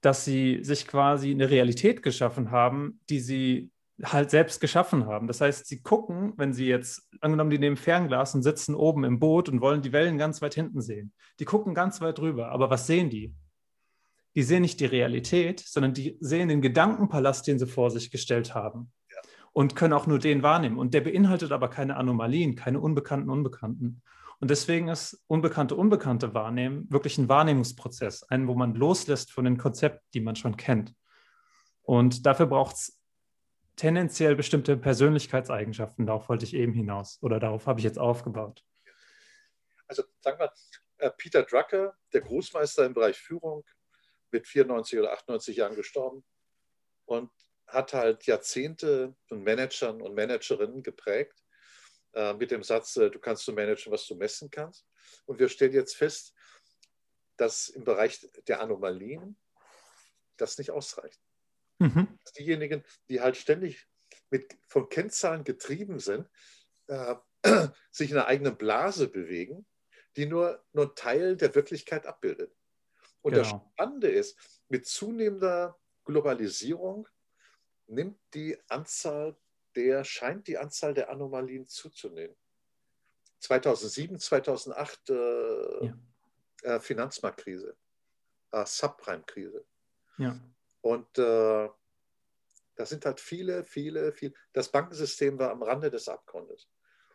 [0.00, 3.71] dass sie sich quasi eine Realität geschaffen haben, die sie
[4.02, 5.26] halt selbst geschaffen haben.
[5.26, 9.18] Das heißt, sie gucken, wenn sie jetzt, angenommen, die nehmen Fernglas und sitzen oben im
[9.18, 11.12] Boot und wollen die Wellen ganz weit hinten sehen.
[11.38, 13.34] Die gucken ganz weit rüber, aber was sehen die?
[14.34, 18.54] Die sehen nicht die Realität, sondern die sehen den Gedankenpalast, den sie vor sich gestellt
[18.54, 18.90] haben.
[19.10, 19.18] Ja.
[19.52, 20.78] Und können auch nur den wahrnehmen.
[20.78, 24.02] Und der beinhaltet aber keine Anomalien, keine unbekannten Unbekannten.
[24.40, 29.58] Und deswegen ist unbekannte Unbekannte wahrnehmen wirklich ein Wahrnehmungsprozess, einen, wo man loslässt von den
[29.58, 30.94] Konzepten, die man schon kennt.
[31.82, 33.01] Und dafür braucht es
[33.76, 36.06] tendenziell bestimmte Persönlichkeitseigenschaften.
[36.06, 38.64] Darauf wollte ich eben hinaus oder darauf habe ich jetzt aufgebaut.
[39.86, 40.52] Also sagen wir,
[40.98, 43.64] äh, Peter Drucker, der Großmeister im Bereich Führung,
[44.30, 46.24] mit 94 oder 98 Jahren gestorben
[47.04, 47.30] und
[47.66, 51.42] hat halt Jahrzehnte von Managern und Managerinnen geprägt
[52.14, 54.86] äh, mit dem Satz, äh, du kannst so managen, was du messen kannst.
[55.26, 56.34] Und wir stellen jetzt fest,
[57.36, 59.38] dass im Bereich der Anomalien
[60.36, 61.20] das nicht ausreicht.
[61.82, 62.18] Mhm.
[62.38, 63.88] Diejenigen, die halt ständig
[64.30, 66.28] mit, von Kennzahlen getrieben sind,
[66.86, 67.16] äh,
[67.90, 69.66] sich in einer eigenen Blase bewegen,
[70.16, 72.54] die nur, nur einen Teil der Wirklichkeit abbildet.
[73.22, 73.72] Und das Genau.
[73.72, 77.08] Spannende ist, mit zunehmender Globalisierung
[77.86, 79.36] nimmt die Anzahl
[79.74, 82.36] der, scheint die Anzahl der Anomalien zuzunehmen.
[83.40, 85.14] 2007, 2008 äh,
[85.86, 85.96] Ja.
[86.62, 87.76] äh, Finanzmarktkrise,
[88.52, 89.64] äh, Subprime-Krise.
[90.18, 90.38] Ja.
[90.82, 91.68] Und äh,
[92.74, 94.34] da sind halt viele, viele, viele.
[94.52, 96.68] Das Bankensystem war am Rande des Abgrundes.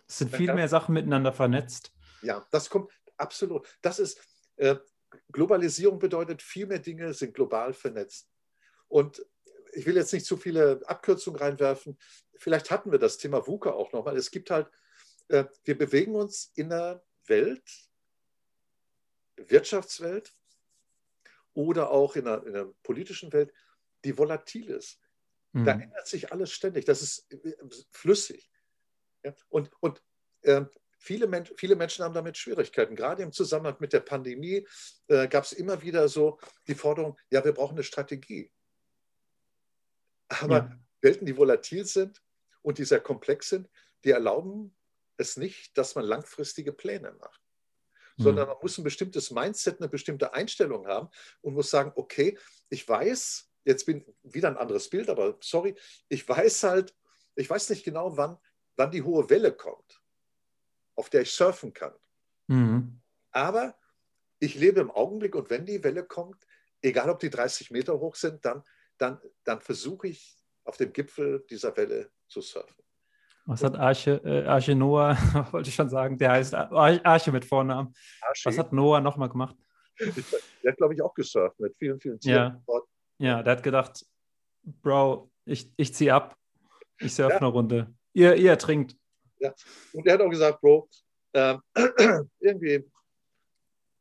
[0.08, 1.92] Es sind viel mehr Sachen miteinander vernetzt.
[2.22, 3.68] Ja, das kommt absolut.
[3.82, 4.20] Das ist,
[4.56, 4.78] äh,
[5.32, 8.30] Globalisierung bedeutet, viel mehr Dinge sind global vernetzt.
[8.88, 9.26] Und
[9.74, 11.98] ich will jetzt nicht zu viele Abkürzungen reinwerfen.
[12.36, 14.18] Vielleicht hatten wir das Thema VUCA auch nochmal.
[14.18, 14.70] Es gibt halt,
[15.28, 17.70] äh, wir bewegen uns in einer Welt,
[19.36, 20.34] Wirtschaftswelt
[21.58, 23.52] oder auch in einer, in einer politischen Welt,
[24.06, 25.00] die volatil ist.
[25.54, 25.82] Da Mhm.
[25.82, 26.86] ändert sich alles ständig.
[26.86, 27.56] Das ist äh,
[27.90, 28.52] flüssig.
[29.24, 29.34] Ja?
[29.50, 30.04] Und, und
[30.42, 30.66] äh,
[31.00, 32.96] viele, Men viele Menschen haben damit Schwierigkeiten.
[32.96, 34.68] Gerade im Zusammenhang mit der Pandemie
[35.08, 38.52] äh, gab es immer wieder so die Forderung, ja, wir brauchen eine Strategie.
[40.28, 40.80] Aber Ja.
[41.02, 42.22] Welten, die volatil sind
[42.62, 43.68] und die sehr komplex sind,
[44.04, 44.76] die erlauben
[45.18, 47.42] es nicht, dass man langfristige Pläne macht.
[48.18, 48.54] Sondern Mhm.
[48.54, 51.10] man muss ein bestimmtes Mindset, eine bestimmte Einstellung haben
[51.42, 52.38] und muss sagen, okay,
[52.70, 55.76] ich weiß, jetzt bin wieder ein anderes Bild, aber sorry,
[56.10, 56.96] ich weiß halt,
[57.36, 58.38] ich weiß nicht genau, wann,
[58.76, 60.02] wann die hohe Welle kommt,
[60.96, 61.94] auf der ich surfen kann.
[62.48, 63.02] Mhm.
[63.32, 63.78] Aber
[64.40, 66.46] ich lebe im Augenblick und wenn die Welle kommt,
[66.82, 68.64] egal ob die 30 Meter hoch sind, dann,
[68.98, 72.84] dann, dann versuche ich auf dem Gipfel dieser Welle zu surfen.
[73.50, 75.16] Was hat Arche, äh, Arche Noah,
[75.54, 77.94] wollte ich schon sagen, der heißt Ar- Arche mit Vornamen.
[78.44, 79.56] Was hat Noah nochmal gemacht?
[80.00, 82.50] Der hat, glaube ich, auch gesurft mit vielen, vielen Ja.
[82.50, 82.64] Tieren.
[83.20, 84.06] Ja, der hat gedacht,
[84.64, 86.36] Bro, ich, ich ziehe ab.
[87.00, 87.38] Ich surfe Ja.
[87.38, 87.94] eine Runde.
[88.14, 88.96] Ihr, ihr ertrinkt.
[89.94, 90.90] Und er hat auch gesagt, Bro,
[91.34, 91.62] ähm,
[92.40, 92.84] irgendwie,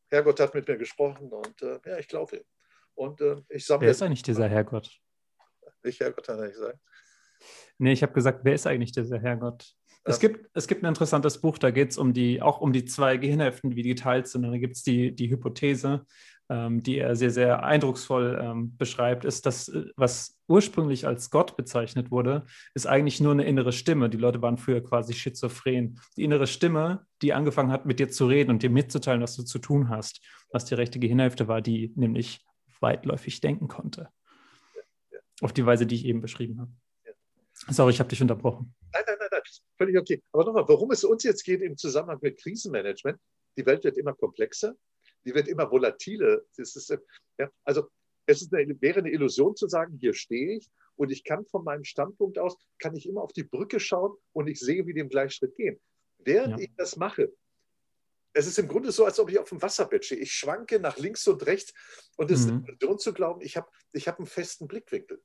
[0.09, 2.43] Herrgott hat mit mir gesprochen und äh, ja, ich glaube ihm.
[2.95, 4.89] Und äh, ich sammle Wer ist eigentlich dieser Herrgott?
[5.83, 6.79] nicht Herrgott, hat er nicht gesagt.
[7.77, 9.73] Nee, ich habe gesagt, wer ist eigentlich dieser Herrgott?
[10.03, 10.29] Es Ja.
[10.29, 13.17] gibt, es gibt ein interessantes Buch, da geht es um die, auch um die zwei
[13.17, 14.45] Gehirnhälften, wie die geteilt sind.
[14.45, 16.05] Und da gibt es die, die Hypothese,
[16.49, 21.57] ähm, die er sehr, sehr eindrucksvoll ähm, beschreibt, ist, dass äh, was ursprünglich als Gott
[21.57, 24.09] bezeichnet wurde, ist eigentlich nur eine innere Stimme.
[24.09, 25.99] Die Leute waren früher quasi schizophren.
[26.15, 29.43] Die innere Stimme, die angefangen hat, mit dir zu reden und dir mitzuteilen, was du
[29.43, 30.21] zu tun hast,
[30.51, 32.45] was die rechte Gehirnhälfte war, die nämlich
[32.79, 34.07] weitläufig denken konnte.
[35.41, 36.71] Auf die Weise, die ich eben beschrieben habe.
[37.69, 38.73] Sorry, ich habe dich unterbrochen.
[38.93, 39.41] Nein, nein, nein, nein,
[39.77, 40.21] völlig okay.
[40.31, 43.19] Aber nochmal, worum es uns jetzt geht im Zusammenhang mit Krisenmanagement,
[43.57, 44.75] die Welt wird immer komplexer,
[45.25, 46.41] die wird immer volatiler.
[46.55, 46.99] Das ist, äh,
[47.39, 47.89] ja, also
[48.27, 51.83] es eine, wäre eine Illusion zu sagen, hier stehe ich und ich kann von meinem
[51.83, 55.09] Standpunkt aus, kann ich immer auf die Brücke schauen und ich sehe, wie die im
[55.09, 55.79] Gleichschritt gehen.
[56.19, 56.65] Während ja.
[56.65, 57.31] ich das mache,
[58.33, 60.21] es ist im Grunde so, als ob ich auf dem Wasserbett stehe.
[60.21, 61.73] Ich schwanke nach links und rechts
[62.17, 62.59] und es mhm.
[62.59, 65.21] ist Illusion zu glauben, ich habe ich hab einen festen Blickwinkel.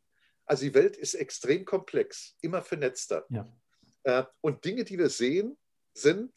[0.46, 3.26] Also die Welt ist extrem komplex, immer vernetzter.
[3.30, 3.48] Ja.
[4.04, 5.56] Äh, und Dinge, die wir sehen,
[5.94, 6.32] sind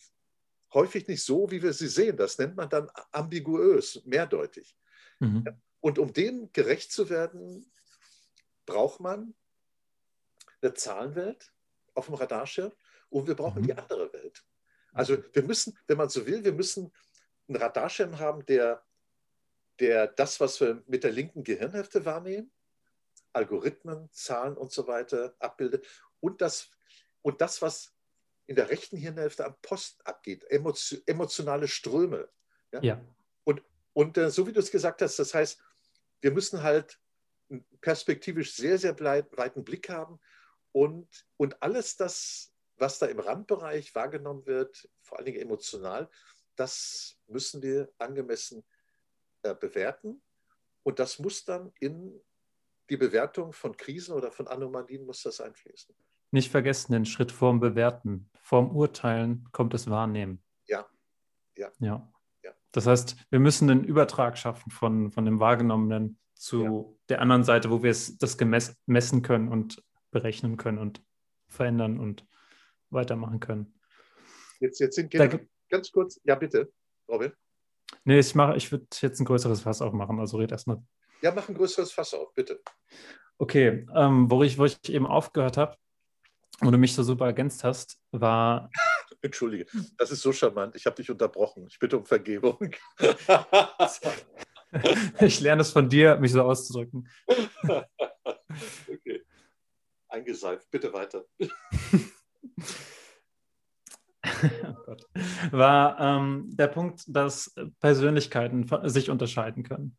[0.73, 2.17] häufig nicht so, wie wir sie sehen.
[2.17, 4.77] Das nennt man dann ambiguös, mehrdeutig.
[5.19, 5.45] Mhm.
[5.79, 7.71] Und um dem gerecht zu werden,
[8.65, 9.33] braucht man
[10.61, 11.53] eine Zahlenwelt
[11.93, 12.71] auf dem Radarschirm
[13.09, 13.67] und wir brauchen mhm.
[13.67, 14.43] die andere Welt.
[14.91, 16.91] Also wir müssen, wenn man so will, wir müssen
[17.47, 18.83] einen Radarschirm haben, der,
[19.79, 22.51] der das, was wir mit der linken Gehirnhälfte wahrnehmen,
[23.35, 25.85] Algorithmen, Zahlen und so weiter abbildet
[26.19, 26.71] und das,
[27.21, 27.93] und das was
[28.47, 32.29] in der rechten Hirnhälfte am Posten abgeht, emotionale Ströme.
[32.71, 32.81] Ja?
[32.81, 33.05] ja.
[33.43, 35.59] Und, und äh, so wie du es gesagt hast, das heißt,
[36.21, 36.99] wir müssen halt
[37.81, 40.19] perspektivisch sehr, sehr weiten Blick haben
[40.71, 46.09] und, und alles das, was da im Randbereich wahrgenommen wird, vor allen Dingen emotional,
[46.55, 48.65] das müssen wir angemessen
[49.43, 50.21] äh, bewerten.
[50.83, 52.21] Und das muss dann in
[52.89, 55.95] die Bewertung von Krisen oder von Anomalien muss das einfließen.
[56.31, 58.29] Nicht vergessen, den Schritt vorm Bewerten.
[58.41, 60.43] Vorm Urteilen kommt das Wahrnehmen.
[60.67, 60.85] Ja.
[61.55, 61.71] Ja.
[61.79, 62.11] ja.
[62.43, 62.51] ja.
[62.71, 66.85] Das heißt, wir müssen einen Übertrag schaffen von, von dem Wahrgenommenen zu ja.
[67.09, 68.37] der anderen Seite, wo wir es das
[68.85, 71.03] messen können und berechnen können und
[71.47, 72.27] verändern und
[72.89, 73.79] weitermachen können.
[74.59, 75.27] Jetzt, jetzt sind da,
[75.69, 76.71] ganz kurz, ja bitte,
[77.07, 77.31] Robin.
[78.03, 80.81] Nee, ich, ich würde jetzt ein größeres Fass aufmachen, also red erstmal.
[81.21, 82.61] Ja, mach ein größeres Fass auf, bitte.
[83.37, 85.77] Okay, ähm, wo, ich, wo ich eben aufgehört habe,
[86.61, 88.69] wo du mich so super ergänzt hast, war.
[89.21, 89.65] Entschuldige,
[89.97, 90.75] das ist so charmant.
[90.75, 91.67] Ich habe dich unterbrochen.
[91.69, 92.71] Ich bitte um Vergebung.
[95.19, 97.09] ich lerne es von dir, mich so auszudrücken.
[98.87, 99.23] okay.
[100.07, 100.69] Eingeseift.
[100.71, 101.25] Bitte weiter.
[101.41, 101.47] oh
[105.51, 109.97] war ähm, der Punkt, dass Persönlichkeiten sich unterscheiden können.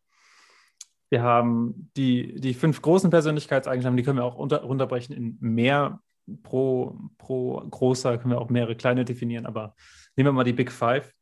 [1.11, 6.01] Wir haben die, die fünf großen Persönlichkeitseigenschaften, die können wir auch unter, runterbrechen in mehr
[6.42, 9.75] pro, pro großer, können wir auch mehrere kleine definieren, aber
[10.16, 11.12] nehmen wir mal die Big Five.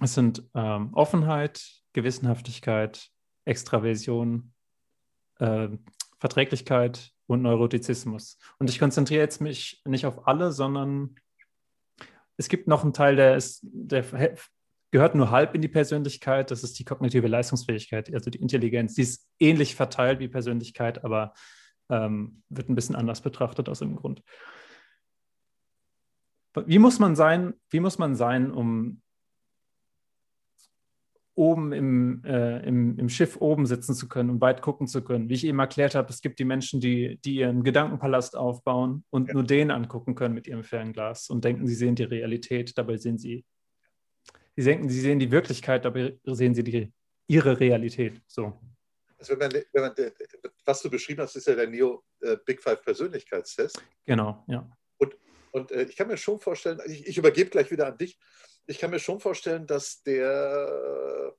[0.00, 3.08] Es sind ähm, Offenheit, Gewissenhaftigkeit,
[3.46, 4.52] Extraversion,
[5.38, 5.68] äh,
[6.18, 8.38] Verträglichkeit und Neurotizismus.
[8.58, 11.16] Und ich konzentriere jetzt mich nicht auf alle, sondern
[12.36, 14.04] es gibt noch einen Teil, der, ist, der
[14.90, 16.50] gehört nur halb in die Persönlichkeit.
[16.50, 18.94] Das ist die kognitive Leistungsfähigkeit, also die Intelligenz.
[18.94, 21.34] Die ist ähnlich verteilt wie Persönlichkeit, aber
[21.88, 24.22] ähm, wird ein bisschen anders betrachtet aus dem Grund.
[26.64, 29.02] Wie muss man sein, wie muss man sein, um
[31.36, 35.28] oben im, äh, im, im, Schiff oben sitzen zu können und weit gucken zu können.
[35.28, 39.28] Wie ich eben erklärt habe, es gibt die Menschen, die, die ihren Gedankenpalast aufbauen und
[39.28, 39.34] ja.
[39.34, 43.18] nur den angucken können mit ihrem Fernglas und denken, sie sehen die Realität, dabei sehen
[43.18, 43.44] sie,
[44.56, 46.92] sie denken, sie sehen die Wirklichkeit, dabei sehen sie die,
[47.28, 48.20] ihre Realität.
[48.26, 48.58] So.
[49.18, 49.94] Also wenn man, wenn man,
[50.64, 53.82] was du beschrieben hast, ist ja der Neo äh, Big Five Persönlichkeitstest.
[54.04, 54.68] Genau, ja.
[54.98, 55.16] Und,
[55.52, 58.18] und äh, ich kann mir schon vorstellen, ich, ich übergebe gleich wieder an dich,
[58.66, 61.34] ich kann mir schon vorstellen, dass der,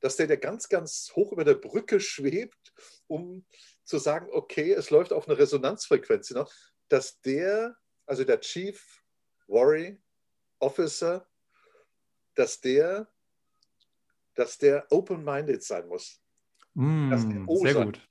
[0.00, 2.72] dass der, der ganz, ganz hoch über der Brücke schwebt,
[3.06, 3.44] um
[3.84, 9.02] zu sagen, okay, es läuft auf eine Resonanzfrequenz hinaus, dass der, also der Chief
[9.48, 10.00] Worry
[10.58, 11.28] Officer,
[12.36, 13.08] dass der,
[14.34, 16.20] dass der open-minded sein muss.
[16.74, 17.10] Mm,
[17.62, 17.84] sehr sein.
[17.86, 18.08] gut.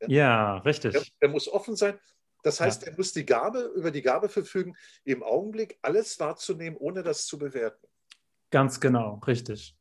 [0.00, 0.92] Ja, ja richtig.
[0.92, 1.98] Der, der, muss offen sein.
[2.42, 2.88] Das heißt, ja.
[2.88, 7.38] er muss die Gabe, über die Gabe verfügen, im Augenblick alles wahrzunehmen, ohne das zu
[7.38, 7.86] bewerten.
[8.50, 9.76] Ganz genau, richtig.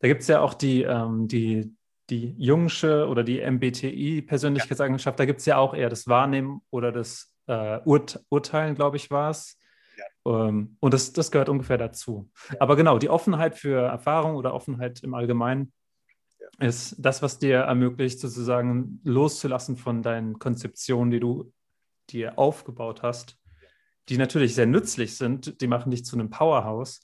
[0.00, 1.74] Da gibt es ja auch die, ähm, die,
[2.10, 7.32] die Jungsche oder die MBTI-Persönlichkeitseigenschaft, da gibt es ja auch eher das Wahrnehmen oder das
[7.46, 9.58] äh, Urt Urteilen, glaube ich, war es.
[10.26, 12.30] Ähm, und das, das gehört ungefähr dazu.
[12.58, 15.72] Aber genau, die Offenheit für Erfahrung oder Offenheit im Allgemeinen
[16.60, 21.52] ist das, was dir ermöglicht, sozusagen loszulassen von deinen Konzeptionen, die du
[22.10, 23.38] dir aufgebaut hast,
[24.08, 25.60] die natürlich sehr nützlich sind.
[25.60, 27.00] Die machen dich zu einem Powerhouse.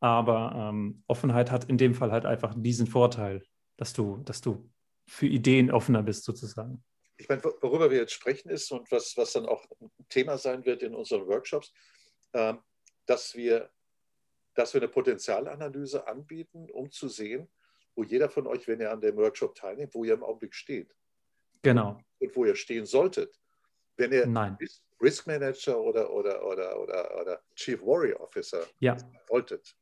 [0.00, 3.42] Aber ähm, Offenheit hat in dem Fall halt einfach diesen Vorteil,
[3.76, 4.70] dass du, dass du
[5.06, 6.82] für Ideen offener bist, sozusagen.
[7.16, 10.64] Ich meine, worüber wir jetzt sprechen, ist und was, was dann auch ein Thema sein
[10.64, 11.72] wird in unseren Workshops,
[13.06, 13.70] dass, wir,
[14.54, 17.48] dass wir eine Potenzialanalyse anbieten, um zu sehen,
[17.94, 20.94] wo jeder von euch, wenn ihr an dem Workshop teilnimmt, wo ihr im Augenblick steht.
[21.62, 22.00] Genau.
[22.18, 23.40] Und wo ihr stehen solltet.
[23.96, 24.58] Wenn ihr Nein.
[25.00, 28.96] Risk Manager oder, oder, oder, oder, oder Chief Warrior Officer ja.
[29.28, 29.76] wolltet.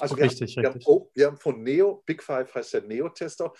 [0.00, 0.64] Also richtig, wir, richtig.
[0.64, 3.52] Haben, wir, haben, wir haben von Neo, Big Five heißt der Neo-Tester,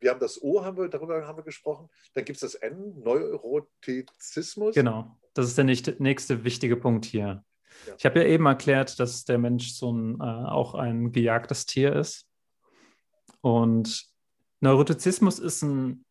[0.00, 1.88] wir haben das O, haben wir, darüber haben wir gesprochen.
[2.14, 4.74] Dann gibt es das N, Neurotizismus.
[4.74, 7.44] Genau, das ist der nächste wichtige Punkt hier.
[7.86, 7.94] Ja.
[7.98, 11.94] Ich habe ja eben erklärt, dass der Mensch so ein, äh, auch ein gejagtes Tier
[11.94, 12.26] ist.
[13.40, 14.06] Und
[14.60, 16.04] Neurotizismus ist ein,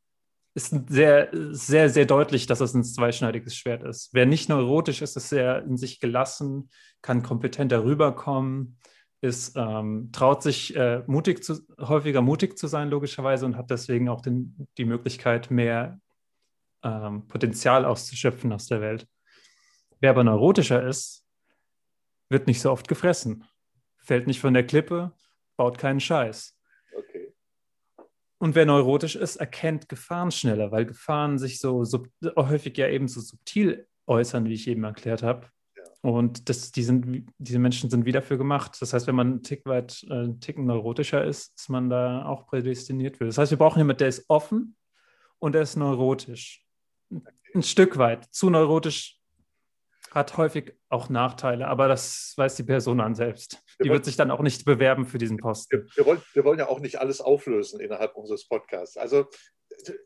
[0.54, 4.10] ist sehr, sehr, sehr deutlich, dass es ein zweischneidiges Schwert ist.
[4.14, 6.70] Wer nicht neurotisch ist, ist sehr in sich gelassen,
[7.02, 8.78] kann kompetenter rüberkommen,
[9.22, 14.10] ist, ähm, traut sich äh, mutig zu, häufiger mutig zu sein, logischerweise, und hat deswegen
[14.10, 16.00] auch den, die Möglichkeit, mehr
[16.84, 19.08] ähm, Potenzial auszuschöpfen aus der Welt.
[20.00, 21.24] Wer aber neurotischer ist,
[22.32, 23.44] wird nicht so oft gefressen,
[23.98, 25.12] fällt nicht von der Klippe,
[25.58, 26.58] baut keinen Scheiß.
[26.96, 27.34] Okay.
[28.40, 33.08] Und wer neurotisch ist, erkennt Gefahren schneller, weil Gefahren sich so, so häufig ja eben
[33.08, 35.48] so subtil äußern, wie ich eben erklärt habe.
[36.02, 38.76] Und das, die sind, diese Menschen sind wie dafür gemacht.
[38.82, 42.26] Das heißt, wenn man einen Tick weit, äh, einen Ticken neurotischer ist, ist man da
[42.26, 43.26] auch prädestiniert für.
[43.26, 44.76] Das heißt, wir brauchen jemanden, der ist offen
[45.38, 46.66] und der ist neurotisch.
[47.54, 48.26] Ein Stück weit.
[48.34, 49.21] Zu neurotisch
[50.12, 53.64] hat häufig auch Nachteile, aber das weiß die Person an selbst.
[53.80, 55.84] Die wollen, wird sich dann auch nicht bewerben für diesen Posten.
[55.84, 58.98] Wir, wir, wollen, wir wollen ja auch nicht alles auflösen innerhalb unseres Podcasts.
[58.98, 59.28] Also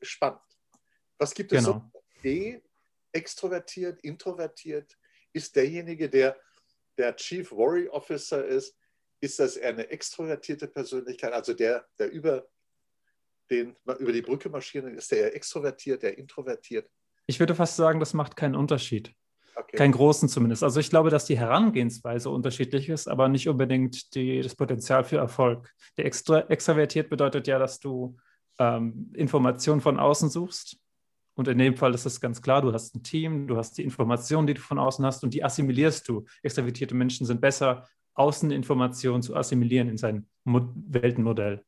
[0.01, 0.39] spannend.
[1.17, 1.89] Was gibt es genau.
[1.91, 2.27] so?
[2.27, 2.61] E,
[3.11, 4.95] extrovertiert, introvertiert,
[5.33, 6.37] ist derjenige, der
[6.97, 8.77] der Chief Worry Officer ist,
[9.21, 12.47] ist das eher eine extrovertierte Persönlichkeit, also der, der über,
[13.49, 16.89] den, über die Brücke marschiert, ist der eher extrovertiert, der introvertiert?
[17.27, 19.13] Ich würde fast sagen, das macht keinen Unterschied.
[19.55, 19.77] Okay.
[19.77, 20.63] Keinen großen zumindest.
[20.63, 25.17] Also ich glaube, dass die Herangehensweise unterschiedlich ist, aber nicht unbedingt die, das Potenzial für
[25.17, 25.73] Erfolg.
[25.97, 28.17] Der extra, extravertiert bedeutet ja, dass du
[28.59, 30.77] ähm, Informationen von außen suchst
[31.35, 33.83] und in dem Fall ist es ganz klar, du hast ein Team, du hast die
[33.83, 36.25] Informationen, die du von außen hast und die assimilierst du.
[36.41, 41.65] Extravertierte Menschen sind besser, Außeninformationen zu assimilieren in sein Mo Weltenmodell.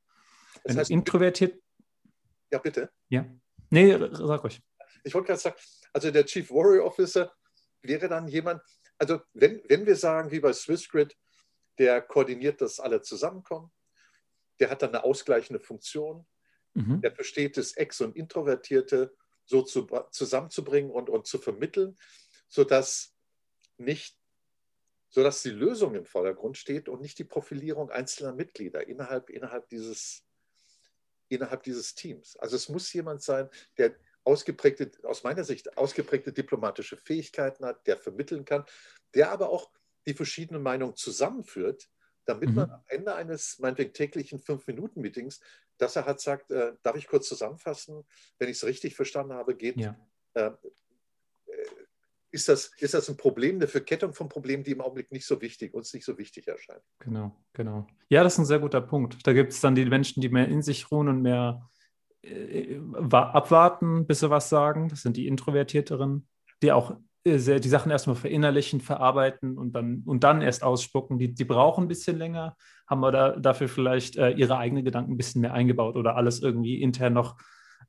[0.63, 1.61] Das Wenn heißt, du introvertiert.
[2.49, 2.89] Ja, bitte.
[3.09, 3.25] Ja.
[3.69, 4.61] Nee, sag ruhig.
[5.03, 5.55] Ich wollte gerade sagen,
[5.91, 7.31] also der Chief Warrior Officer
[7.87, 8.61] wäre dann jemand,
[8.97, 11.15] also wenn, wenn wir sagen, wie bei SwissGrid,
[11.77, 13.71] der koordiniert, dass alle zusammenkommen,
[14.59, 16.25] der hat dann eine ausgleichende Funktion,
[16.73, 17.01] mhm.
[17.01, 21.97] der versteht das Ex- und Introvertierte so zu, zusammenzubringen und, und zu vermitteln,
[22.49, 23.13] sodass
[23.77, 24.17] nicht
[25.09, 30.25] sodass die Lösung im Vordergrund steht und nicht die Profilierung einzelner Mitglieder innerhalb, innerhalb, dieses,
[31.29, 32.35] innerhalb dieses Teams.
[32.37, 33.95] Also es muss jemand sein, der
[34.27, 38.65] ausgeprägte, aus meiner Sicht ausgeprägte diplomatische Fähigkeiten hat, der vermitteln kann,
[39.15, 39.71] der aber auch
[40.05, 41.89] die verschiedenen Meinungen zusammenführt,
[42.25, 42.55] damit mhm.
[42.55, 45.39] man am Ende eines meinetwegen täglichen Fünf-Minuten-Meetings
[45.77, 48.03] dass er halt sagt, äh, darf ich kurz zusammenfassen,
[48.39, 49.95] wenn ich es richtig verstanden habe, geht, ja.
[50.33, 50.51] äh,
[52.31, 55.41] ist, das, ist das ein Problem, eine Verkettung von Problemen, die im Augenblick nicht so
[55.41, 56.83] wichtig, uns nicht so wichtig erscheint.
[56.99, 57.87] Genau, genau.
[58.09, 59.25] Ja, das ist ein sehr guter Punkt.
[59.25, 61.76] Da gibt es dann die Menschen, die mehr in sich ruhen und mehr äh,
[63.11, 64.89] abwarten, bis sie was sagen.
[64.89, 66.27] Das sind die Introvertierteren,
[66.61, 66.95] die auch
[67.27, 71.19] äh, die Sachen erstmal verinnerlichen, verarbeiten und dann, und dann erst ausspucken.
[71.19, 72.55] Die, die brauchen ein bisschen länger,
[72.87, 76.81] haben aber dafür vielleicht äh, ihre eigenen Gedanken ein bisschen mehr eingebaut oder alles irgendwie
[76.81, 77.37] intern noch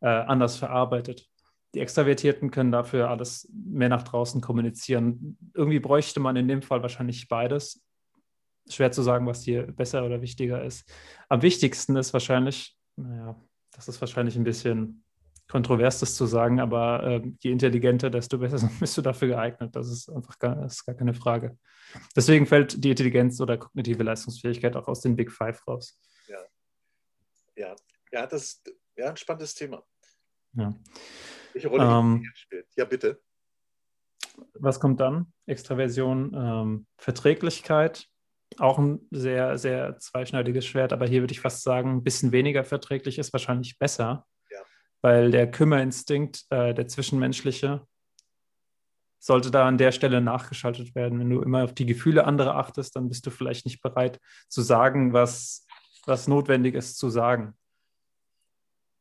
[0.01, 1.27] äh, anders verarbeitet.
[1.75, 5.37] Die Extravertierten können dafür alles mehr nach draußen kommunizieren.
[5.55, 7.85] Irgendwie bräuchte man in dem Fall wahrscheinlich beides.
[8.71, 10.91] Schwer zu sagen, was hier besser oder wichtiger ist.
[11.29, 13.37] Am wichtigsten ist wahrscheinlich, naja,
[13.79, 15.05] das ist wahrscheinlich ein bisschen
[15.47, 19.75] kontrovers, das zu sagen, aber äh, je intelligenter, desto besser bist du dafür geeignet.
[19.75, 21.57] Das ist einfach gar, ist gar keine Frage.
[22.17, 25.99] Deswegen fällt die Intelligenz oder kognitive Leistungsfähigkeit auch aus den Big Five raus.
[26.27, 26.39] Ja,
[27.57, 27.77] ja,
[28.13, 29.83] ja das ist ja, ein spannendes Thema.
[30.55, 30.75] Ja.
[31.53, 32.67] Welche Rolle ähm, spielt?
[32.77, 33.21] Ja, bitte.
[34.55, 35.33] Was kommt dann?
[35.47, 38.09] Extraversion, ähm, Verträglichkeit,
[38.59, 42.65] auch ein sehr, sehr zweischneidiges Schwert, aber hier würde ich fast sagen, ein bisschen weniger
[42.65, 44.27] verträglich ist wahrscheinlich besser
[45.01, 47.87] weil der Kümmerinstinkt, äh, der zwischenmenschliche,
[49.21, 51.19] sollte da an der Stelle nachgeschaltet werden.
[51.19, 54.63] Wenn du immer auf die Gefühle anderer achtest, dann bist du vielleicht nicht bereit zu
[54.63, 55.67] sagen, was,
[56.07, 57.55] was notwendig ist zu sagen.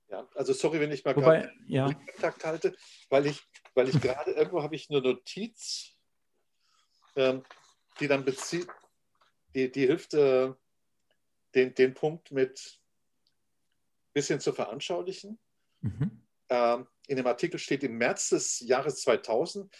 [0.09, 1.93] Ja, also sorry, wenn ich mal Wobei, ja.
[1.93, 2.75] Kontakt halte,
[3.09, 3.43] weil ich,
[3.75, 5.93] weil ich gerade irgendwo habe ich eine Notiz,
[7.15, 7.43] ähm,
[7.99, 8.67] die dann bezieht,
[9.55, 10.53] die, die hilft, äh,
[11.55, 12.79] den, den Punkt mit
[14.07, 15.39] ein bisschen zu veranschaulichen.
[15.81, 16.23] Mhm.
[16.49, 19.73] Ähm, in dem Artikel steht, im März des Jahres 2000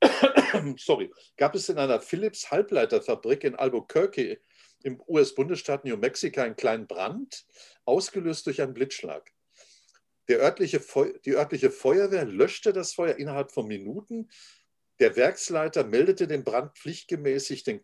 [0.76, 4.40] sorry, gab es in einer Philips Halbleiterfabrik in Albuquerque
[4.82, 7.44] im US-Bundesstaat New Mexico einen kleinen Brand,
[7.84, 9.32] ausgelöst durch einen Blitzschlag.
[10.30, 10.80] Örtliche
[11.24, 14.30] die örtliche Feuerwehr löschte das Feuer innerhalb von Minuten.
[15.00, 17.80] Der Werksleiter meldete den Brand pflichtgemäßig den,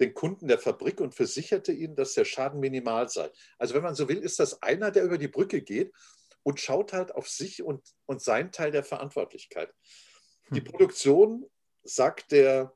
[0.00, 3.30] den Kunden der Fabrik und versicherte ihnen, dass der Schaden minimal sei.
[3.58, 5.92] Also wenn man so will, ist das einer, der über die Brücke geht
[6.42, 9.72] und schaut halt auf sich und, und seinen Teil der Verantwortlichkeit.
[10.50, 10.64] Die hm.
[10.64, 11.46] Produktion,
[11.82, 12.74] sagt der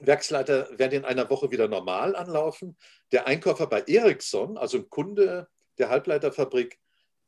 [0.00, 2.76] Werksleiter, werde in einer Woche wieder normal anlaufen.
[3.12, 5.48] Der Einkäufer bei Ericsson, also ein Kunde
[5.78, 6.78] der Halbleiterfabrik,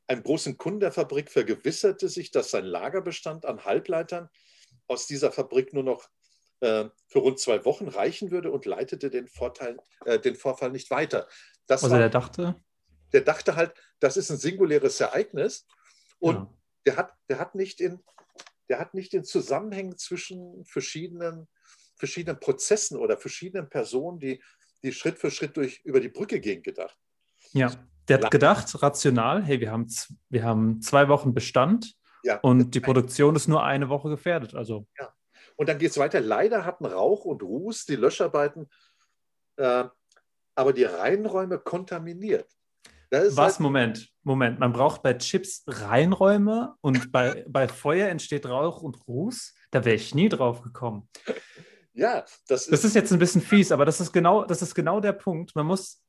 [0.07, 4.31] einem großen Kunden der Fabrik vergewisserte sich, dass sein Lagerbestand an Halbleitern
[4.87, 6.09] aus dieser Fabrik nur noch
[6.61, 11.29] für rund zwei Wochen reichen würde und leitete den, Vorteil, äh, den Vorfall nicht weiter.
[11.67, 12.57] Das also war, der dachte?
[13.13, 15.67] Der dachte halt, das ist ein singuläres Ereignis
[16.19, 16.55] und ja.
[16.87, 18.03] der, hat, der, hat nicht in,
[18.69, 21.49] der hat nicht in Zusammenhängen zwischen verschiedenen,
[21.97, 24.43] verschiedenen Prozessen oder verschiedenen Personen, die,
[24.83, 26.97] die Schritt für Schritt durch, über die Brücke gehen, gedacht.
[27.53, 27.71] Ja.
[28.09, 29.87] Der hat gedacht, rational, hey, wir haben,
[30.31, 31.95] wir haben zwei Wochen Bestand
[32.25, 34.55] ja, und die Produktion ist nur eine Woche gefährdet.
[34.55, 34.87] Also.
[34.99, 35.13] Ja.
[35.59, 36.21] Und dann geht es weiter.
[36.21, 38.69] Leider hatten Rauch und Ruß die Löscharbeiten,
[39.57, 39.85] äh,
[40.55, 42.49] aber die Reinräume kontaminiert.
[43.11, 43.37] Was?
[43.37, 44.59] Halt Moment, Moment.
[44.61, 49.55] Man braucht bei Chips Reinräume und bei, bei Feuer entsteht Rauch und Ruß.
[49.71, 51.09] Da wäre ich nie drauf gekommen.
[51.93, 52.73] Ja, das ist.
[52.73, 55.57] Das ist jetzt ein bisschen fies, aber das ist genau, das ist genau der Punkt.
[55.57, 56.03] Man muss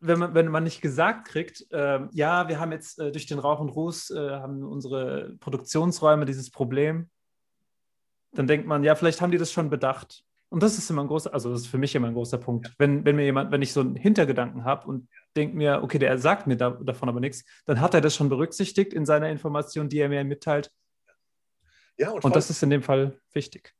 [0.00, 3.38] wenn man, wenn man nicht gesagt kriegt, äh, ja, wir haben jetzt äh, durch den
[3.38, 7.10] Rauch und Ruß, äh, haben unsere Produktionsräume dieses Problem,
[8.32, 10.24] dann denkt man, ja, vielleicht haben die das schon bedacht.
[10.50, 12.72] Und das ist immer ein großer, also das ist für mich immer ein großer Punkt.
[12.78, 16.16] Wenn, wenn mir jemand, wenn ich so einen Hintergedanken habe und denke mir, okay, der
[16.18, 19.90] sagt mir da, davon aber nichts, dann hat er das schon berücksichtigt in seiner Information,
[19.90, 20.70] die er mir mitteilt.
[21.98, 23.74] Ja, und, und das ist in dem Fall wichtig.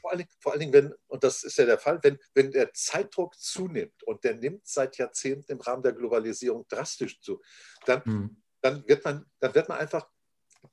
[0.00, 2.50] Vor allen, Dingen, vor allen Dingen, wenn, und das ist ja der Fall, wenn, wenn
[2.50, 7.40] der Zeitdruck zunimmt und der nimmt seit Jahrzehnten im Rahmen der Globalisierung drastisch zu,
[7.86, 8.42] dann, hm.
[8.60, 10.06] dann, wird, man, dann wird man einfach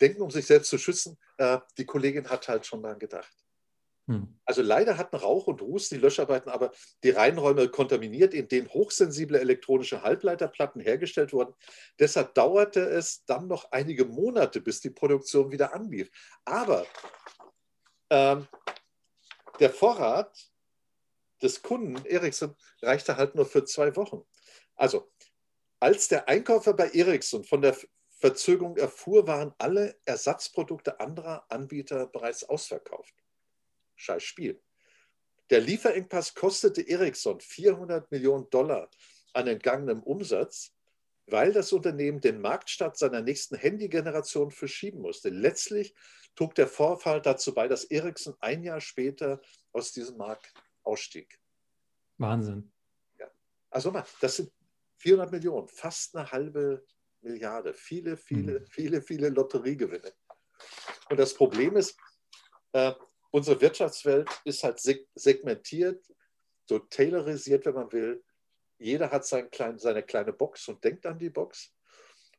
[0.02, 3.34] denken, um sich selbst zu schützen, äh, die Kollegin hat halt schon daran gedacht.
[4.08, 4.40] Hm.
[4.46, 6.72] Also leider hatten Rauch und Ruß die Löscharbeiten aber
[7.04, 11.54] die Reinräume kontaminiert, in denen hochsensible elektronische Halbleiterplatten hergestellt wurden.
[12.00, 16.10] Deshalb dauerte es dann noch einige Monate, bis die Produktion wieder anlief.
[16.46, 16.86] Aber
[18.10, 18.48] ähm,
[19.60, 20.52] der Vorrat
[21.42, 24.22] des Kunden Ericsson reichte halt nur für zwei Wochen.
[24.76, 25.12] Also
[25.80, 27.76] als der Einkäufer bei Ericsson von der
[28.18, 33.14] Verzögerung erfuhr, waren alle Ersatzprodukte anderer Anbieter bereits ausverkauft
[33.98, 34.62] scheiß Spiel.
[35.50, 38.90] Der Lieferengpass kostete Ericsson 400 Millionen Dollar
[39.34, 40.74] an entgangenem Umsatz,
[41.26, 45.30] weil das Unternehmen den Marktstart seiner nächsten Handygeneration verschieben musste.
[45.30, 45.94] Letztlich
[46.36, 49.42] trug der Vorfall dazu bei, dass Ericsson ein Jahr später
[49.74, 50.54] aus diesem Markt
[50.84, 51.40] ausstieg.
[52.18, 52.72] Wahnsinn.
[53.20, 53.28] Ja.
[53.70, 54.52] Also mal, das sind
[54.98, 56.86] 400 Millionen, fast eine halbe
[57.22, 58.66] Milliarde, viele, viele, mhm.
[58.68, 60.14] viele, viele Lotteriegewinne.
[61.10, 61.98] Und das Problem ist,
[62.74, 62.94] äh,
[63.32, 64.80] unsere Wirtschaftswelt ist halt
[65.16, 66.04] segmentiert,
[66.66, 68.24] so tailorisiert, wenn man will.
[68.78, 71.74] Jeder hat sein klein, seine kleine Box und denkt an die Box.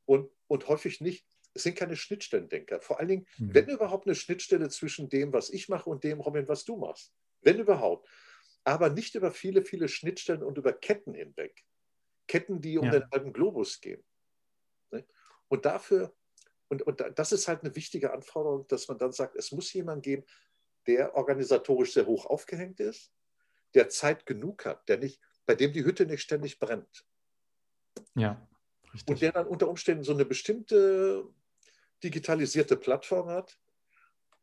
[0.05, 2.81] Und, und häufig nicht, es sind keine Schnittstellendenker.
[2.81, 3.55] Vor allen Dingen, mhm.
[3.55, 7.12] wenn überhaupt eine Schnittstelle zwischen dem, was ich mache und dem, Robin, was du machst.
[7.41, 8.09] Wenn überhaupt.
[8.64, 11.64] Aber nicht über viele, viele Schnittstellen und über Ketten hinweg.
[12.26, 12.93] Ketten, die um ja.
[12.93, 14.05] den alten Globus gehen.
[15.49, 16.14] Und dafür,
[16.68, 20.03] und, und das ist halt eine wichtige Anforderung, dass man dann sagt, es muss jemanden
[20.03, 20.24] geben,
[20.86, 23.12] der organisatorisch sehr hoch aufgehängt ist,
[23.74, 27.07] der Zeit genug hat, der nicht, bei dem die Hütte nicht ständig brennt.
[28.14, 28.46] Ja,
[28.92, 29.09] richtig.
[29.09, 31.26] Und der dann unter Umständen so eine bestimmte
[32.03, 33.59] digitalisierte Plattform hat,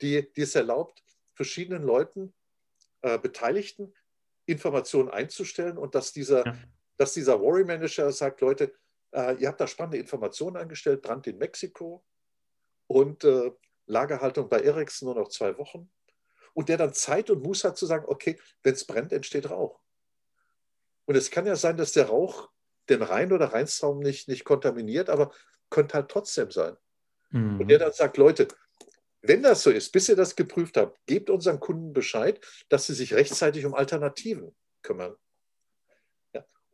[0.02, 1.04] die, die es erlaubt,
[1.34, 2.34] verschiedenen Leuten,
[3.02, 3.94] äh, Beteiligten,
[4.46, 6.58] Informationen einzustellen und dass dieser, ja.
[6.98, 8.74] dass dieser Worry Manager sagt, Leute,
[9.16, 12.04] äh, ihr habt da spannende Informationen eingestellt, Brand in Mexiko
[12.88, 13.52] und äh,
[13.88, 15.90] Lagerhaltung bei Ericsson nur noch zwei Wochen
[16.54, 19.80] und der dann Zeit und Muße hat zu sagen, okay, wenn es brennt, entsteht Rauch.
[21.06, 22.50] Und es kann ja sein, dass der Rauch
[22.90, 25.32] den Rhein- oder Rheinsraum nicht, nicht kontaminiert, aber
[25.70, 26.76] könnte halt trotzdem sein.
[27.30, 27.60] Mhm.
[27.60, 28.48] Und der dann sagt, Leute,
[29.22, 32.40] wenn das so ist, bis ihr das geprüft habt, gebt unseren Kunden Bescheid,
[32.70, 35.16] dass sie sich rechtzeitig um Alternativen kümmern.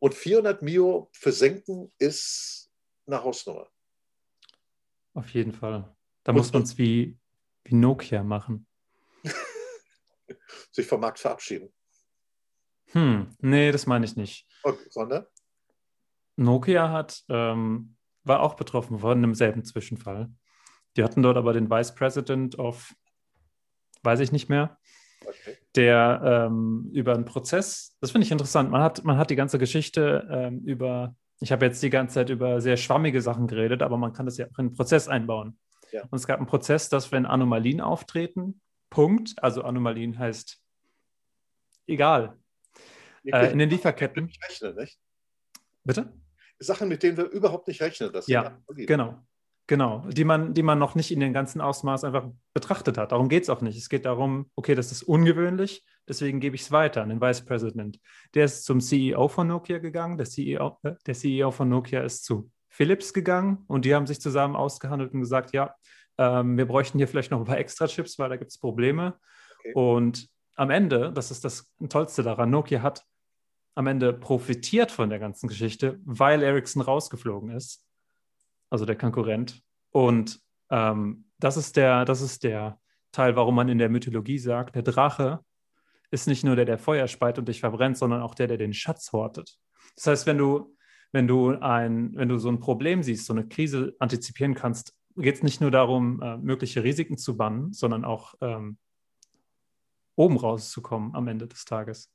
[0.02, 2.72] Und 400 Mio versenken ist
[3.06, 3.68] eine Hausnummer.
[5.14, 5.94] Auf jeden Fall.
[6.24, 7.16] Da und, muss man es wie,
[7.62, 8.66] wie Nokia machen.
[10.72, 11.72] sich vom Markt verabschieden.
[12.86, 14.48] Hm, nee, das meine ich nicht.
[14.64, 15.24] Okay, sondern?
[16.34, 20.32] Nokia hat, ähm, war auch betroffen von einem selben Zwischenfall.
[20.96, 22.92] Die hatten dort aber den Vice President of,
[24.02, 24.80] weiß ich nicht mehr,
[25.26, 25.56] okay.
[25.74, 29.58] der ähm, über einen Prozess, das finde ich interessant, man hat, man hat die ganze
[29.58, 33.96] Geschichte ähm, über, ich habe jetzt die ganze Zeit über sehr schwammige Sachen geredet, aber
[33.96, 35.58] man kann das ja auch in einen Prozess einbauen.
[35.92, 36.02] Ja.
[36.02, 38.60] Und es gab einen Prozess, dass wenn Anomalien auftreten,
[38.90, 40.58] Punkt, also Anomalien heißt
[41.86, 42.38] egal.
[43.24, 44.30] Äh, in den Lieferketten.
[44.48, 44.98] Rechnen, nicht?
[45.84, 46.12] Bitte?
[46.58, 48.12] Sachen, mit denen wir überhaupt nicht rechnen.
[48.12, 49.20] Das ja, genau.
[49.68, 53.12] Genau, die man, die man noch nicht in den ganzen Ausmaß einfach betrachtet hat.
[53.12, 53.78] Darum geht es auch nicht.
[53.78, 57.44] Es geht darum, okay, das ist ungewöhnlich, deswegen gebe ich es weiter an den Vice
[57.44, 58.00] President.
[58.34, 62.24] Der ist zum CEO von Nokia gegangen, der CEO, äh, der CEO von Nokia ist
[62.24, 65.74] zu Philips gegangen und die haben sich zusammen ausgehandelt und gesagt, ja,
[66.18, 69.14] ähm, wir bräuchten hier vielleicht noch ein paar extra Chips, weil da gibt es Probleme.
[69.60, 69.72] Okay.
[69.74, 73.04] Und am Ende, das ist das Tollste daran, Nokia hat
[73.74, 77.86] am Ende profitiert von der ganzen Geschichte, weil Ericsson rausgeflogen ist
[78.72, 79.62] also der Konkurrent.
[79.90, 82.80] Und ähm, das, ist der, das ist der
[83.12, 85.44] Teil, warum man in der Mythologie sagt, der Drache
[86.10, 88.72] ist nicht nur der, der Feuer speit und dich verbrennt, sondern auch der, der den
[88.72, 89.58] Schatz hortet.
[89.96, 90.74] Das heißt, wenn du,
[91.12, 95.34] wenn du, ein, wenn du so ein Problem siehst, so eine Krise antizipieren kannst, geht
[95.36, 98.78] es nicht nur darum, äh, mögliche Risiken zu bannen, sondern auch ähm,
[100.16, 102.10] oben rauszukommen am Ende des Tages.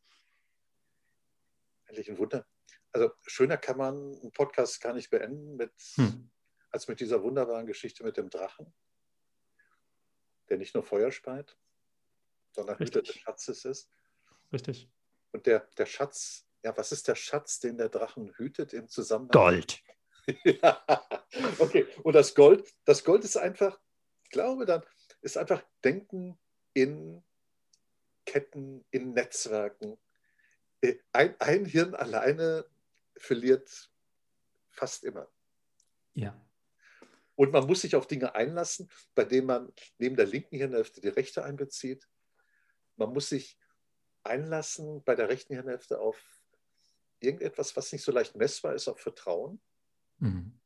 [1.88, 2.47] Eigentlich ein Wunder.
[2.91, 6.32] Also schöner kann man einen Podcast gar nicht beenden mit hm
[6.72, 8.74] als mit dieser wunderbaren Geschichte mit dem Drachen,
[10.49, 11.57] der nicht nur Feuer speit,
[12.51, 13.89] sondern Hüter des Schatzes ist.
[14.51, 14.89] Richtig.
[15.32, 19.32] Und der, der Schatz, ja, was ist der Schatz, den der Drachen hütet im Zusammenhang?
[19.32, 19.82] Gold.
[20.43, 20.86] ja,
[21.59, 21.88] okay.
[22.03, 23.80] Und das Gold, das Gold ist einfach,
[24.24, 24.84] ich glaube dann,
[25.22, 26.39] ist einfach Denken
[26.74, 27.24] in
[28.26, 29.97] Ketten, in Netzwerken.
[30.82, 32.65] Äh, ein, ein Hirn alleine
[33.15, 33.91] verliert
[34.70, 35.28] fast immer.
[36.13, 36.39] Ja.
[37.38, 41.08] Und man muss sich auf Dinge einlassen, bei denen man neben der linken Hirnhälfte die
[41.08, 42.10] rechte einbezieht.
[42.96, 43.60] Man muss sich
[44.24, 46.20] einlassen bei der rechten Hirnhälfte auf
[47.20, 49.62] irgendetwas, was nicht so leicht messbar ist, auf Vertrauen.
[50.18, 50.60] Mhm.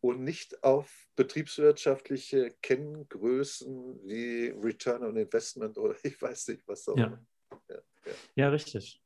[0.00, 6.98] Und nicht auf betriebswirtschaftliche Kenngrößen wie Return on Investment oder ich weiß nicht, was auch
[6.98, 7.24] ja.
[7.68, 8.12] Ja, ja.
[8.34, 9.00] ja, richtig.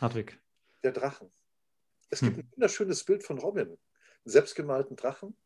[0.00, 0.40] Hartwig.
[0.82, 1.32] Der Drachen.
[2.10, 2.42] Es gibt hm.
[2.42, 3.78] ein wunderschönes Bild von Robin, einen
[4.24, 5.36] selbstgemalten Drachen.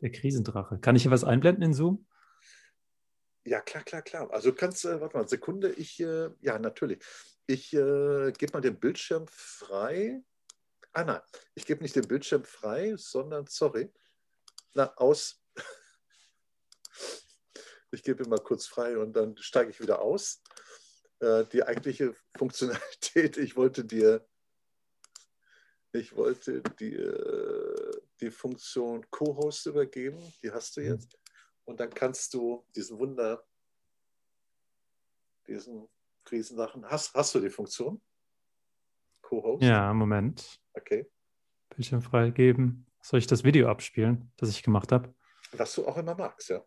[0.00, 0.78] Der Krisendrache.
[0.78, 2.06] Kann ich hier was einblenden in Zoom?
[3.44, 4.30] Ja, klar, klar, klar.
[4.32, 7.04] Also kannst, äh, warte mal, Sekunde, ich, äh, ja, natürlich.
[7.46, 10.20] Ich äh, gebe mal den Bildschirm frei.
[10.92, 11.20] Ah, nein,
[11.54, 13.92] ich gebe nicht den Bildschirm frei, sondern, sorry,
[14.74, 15.42] na, aus.
[17.92, 20.42] Ich gebe ihn mal kurz frei und dann steige ich wieder aus.
[21.20, 24.26] Äh, die eigentliche Funktionalität, ich wollte dir
[25.92, 30.18] ich wollte dir die Funktion Co-Host übergeben.
[30.42, 30.86] Die hast du mhm.
[30.88, 31.18] jetzt.
[31.64, 33.44] Und dann kannst du diesen Wunder,
[35.46, 35.88] diesen
[36.24, 38.00] Krisensachen, hast, hast du die Funktion?
[39.22, 39.64] Co-Host?
[39.64, 40.60] Ja, Moment.
[40.74, 41.10] Okay.
[41.70, 42.86] Bildschirm freigeben.
[43.00, 45.14] Soll ich das Video abspielen, das ich gemacht habe?
[45.52, 46.64] Was du auch immer magst, ja.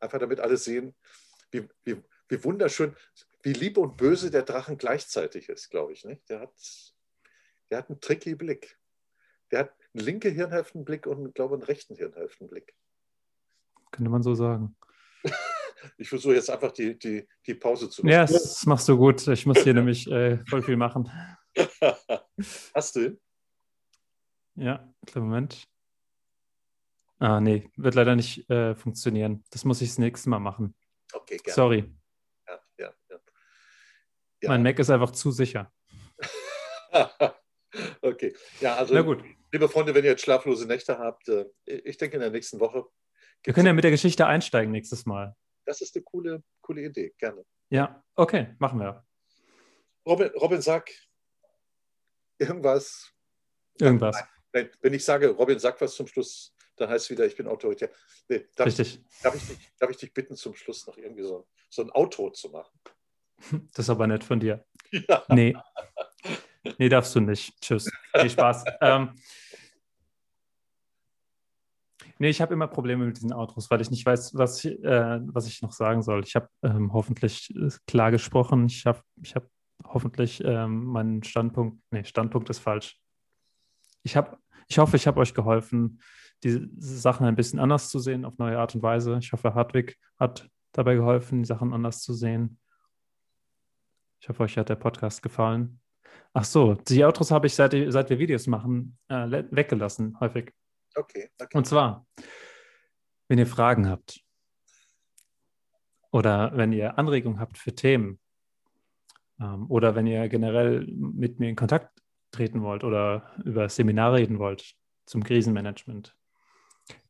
[0.00, 0.94] Einfach damit alle sehen,
[1.50, 2.96] wie, wie, wie wunderschön,
[3.42, 6.04] wie lieb und böse der Drachen gleichzeitig ist, glaube ich.
[6.04, 6.28] Nicht?
[6.28, 6.54] Der, hat,
[7.70, 8.78] der hat einen tricky Blick.
[9.50, 12.74] Der hat einen linken Hirnhälftenblick und, ich glaube, einen rechten Hirnhälftenblick.
[13.90, 14.76] Könnte man so sagen.
[15.96, 18.12] ich versuche jetzt einfach die, die, die Pause zu machen.
[18.12, 19.26] Ja, das machst du gut.
[19.28, 21.10] Ich muss hier nämlich äh, voll viel machen.
[22.74, 23.20] Hast du ihn?
[24.54, 25.68] Ja, klar, Moment.
[27.20, 29.44] Ah, nee, wird leider nicht äh, funktionieren.
[29.50, 30.74] Das muss ich das nächste Mal machen.
[31.12, 31.54] Okay, gerne.
[31.54, 31.94] Sorry.
[32.46, 32.94] Ja, ja.
[33.10, 34.48] ja.
[34.48, 35.72] Mein Mac ist einfach zu sicher.
[38.02, 38.34] okay.
[38.60, 39.22] Ja, also, Na gut.
[39.52, 42.84] liebe Freunde, wenn ihr jetzt schlaflose Nächte habt, äh, ich denke in der nächsten Woche.
[43.44, 45.36] Wir können ja mit der Geschichte einsteigen nächstes Mal.
[45.64, 47.44] Das ist eine coole, coole Idee, gerne.
[47.70, 49.04] Ja, okay, machen wir.
[50.06, 50.90] Robin, Robin sag
[52.38, 53.12] irgendwas.
[53.78, 54.16] Irgendwas.
[54.52, 57.46] Nein, wenn ich sage, Robin, sag was zum Schluss, dann heißt es wieder, ich bin
[57.46, 57.90] autoritär.
[58.28, 58.96] Nee, darf, Richtig.
[58.96, 61.90] Ich, darf, ich dich, darf ich dich bitten, zum Schluss noch irgendwie so, so ein
[61.92, 62.78] Outro zu machen?
[63.74, 64.64] Das ist aber nett von dir.
[65.06, 65.22] Ja.
[65.28, 65.54] Nee.
[66.78, 67.60] Nee, darfst du nicht.
[67.60, 67.90] Tschüss.
[68.14, 68.64] Viel Spaß.
[68.80, 69.10] ähm,
[72.18, 75.20] nee, ich habe immer Probleme mit diesen Outros, weil ich nicht weiß, was ich, äh,
[75.22, 76.22] was ich noch sagen soll.
[76.24, 78.66] Ich habe ähm, hoffentlich äh, klar gesprochen.
[78.66, 79.48] Ich habe ich hab
[79.84, 83.00] hoffentlich ähm, meinen Standpunkt, nee, Standpunkt ist falsch.
[84.02, 84.38] Ich, hab,
[84.68, 86.00] ich hoffe, ich habe euch geholfen,
[86.44, 89.18] die Sachen ein bisschen anders zu sehen, auf neue Art und Weise.
[89.20, 92.58] Ich hoffe, Hartwig hat dabei geholfen, die Sachen anders zu sehen.
[94.20, 95.80] Ich hoffe, euch hat der Podcast gefallen.
[96.32, 100.52] Ach so, die Outros habe ich, seit, seit wir Videos machen, äh, weggelassen, häufig.
[100.94, 101.56] Okay, okay.
[101.56, 102.06] Und zwar,
[103.28, 104.20] wenn ihr Fragen habt
[106.10, 108.18] oder wenn ihr Anregungen habt für Themen
[109.40, 112.00] ähm, oder wenn ihr generell mit mir in Kontakt
[112.30, 114.74] treten wollt oder über Seminar reden wollt
[115.06, 116.16] zum Krisenmanagement,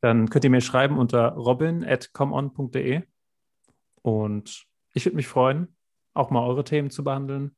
[0.01, 3.03] dann könnt ihr mir schreiben unter robin.comon.de
[4.01, 5.75] und ich würde mich freuen,
[6.13, 7.55] auch mal eure Themen zu behandeln.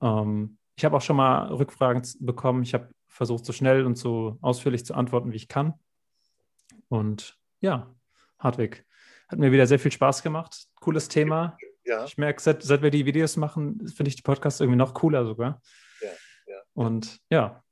[0.00, 2.62] Ähm, ich habe auch schon mal Rückfragen bekommen.
[2.62, 5.74] Ich habe versucht, so schnell und so ausführlich zu antworten, wie ich kann.
[6.88, 7.92] Und ja,
[8.38, 8.86] Hartwig,
[9.26, 10.68] hat mir wieder sehr viel Spaß gemacht.
[10.76, 11.58] Cooles Thema.
[11.84, 12.04] Ja.
[12.04, 15.24] Ich merke, seit, seit wir die Videos machen, finde ich die Podcasts irgendwie noch cooler
[15.24, 15.60] sogar.
[16.00, 16.12] Ja,
[16.46, 16.62] ja.
[16.74, 17.64] Und ja,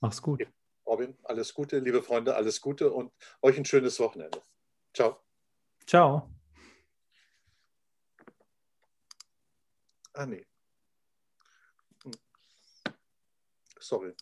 [0.00, 0.46] mach's gut.
[0.84, 3.10] Robin, alles Gute, liebe Freunde, alles Gute und
[3.40, 4.42] euch ein schönes Wochenende.
[4.92, 5.22] Ciao.
[5.86, 6.30] Ciao.
[10.12, 10.44] Ah, nee.
[13.82, 14.12] Sorry.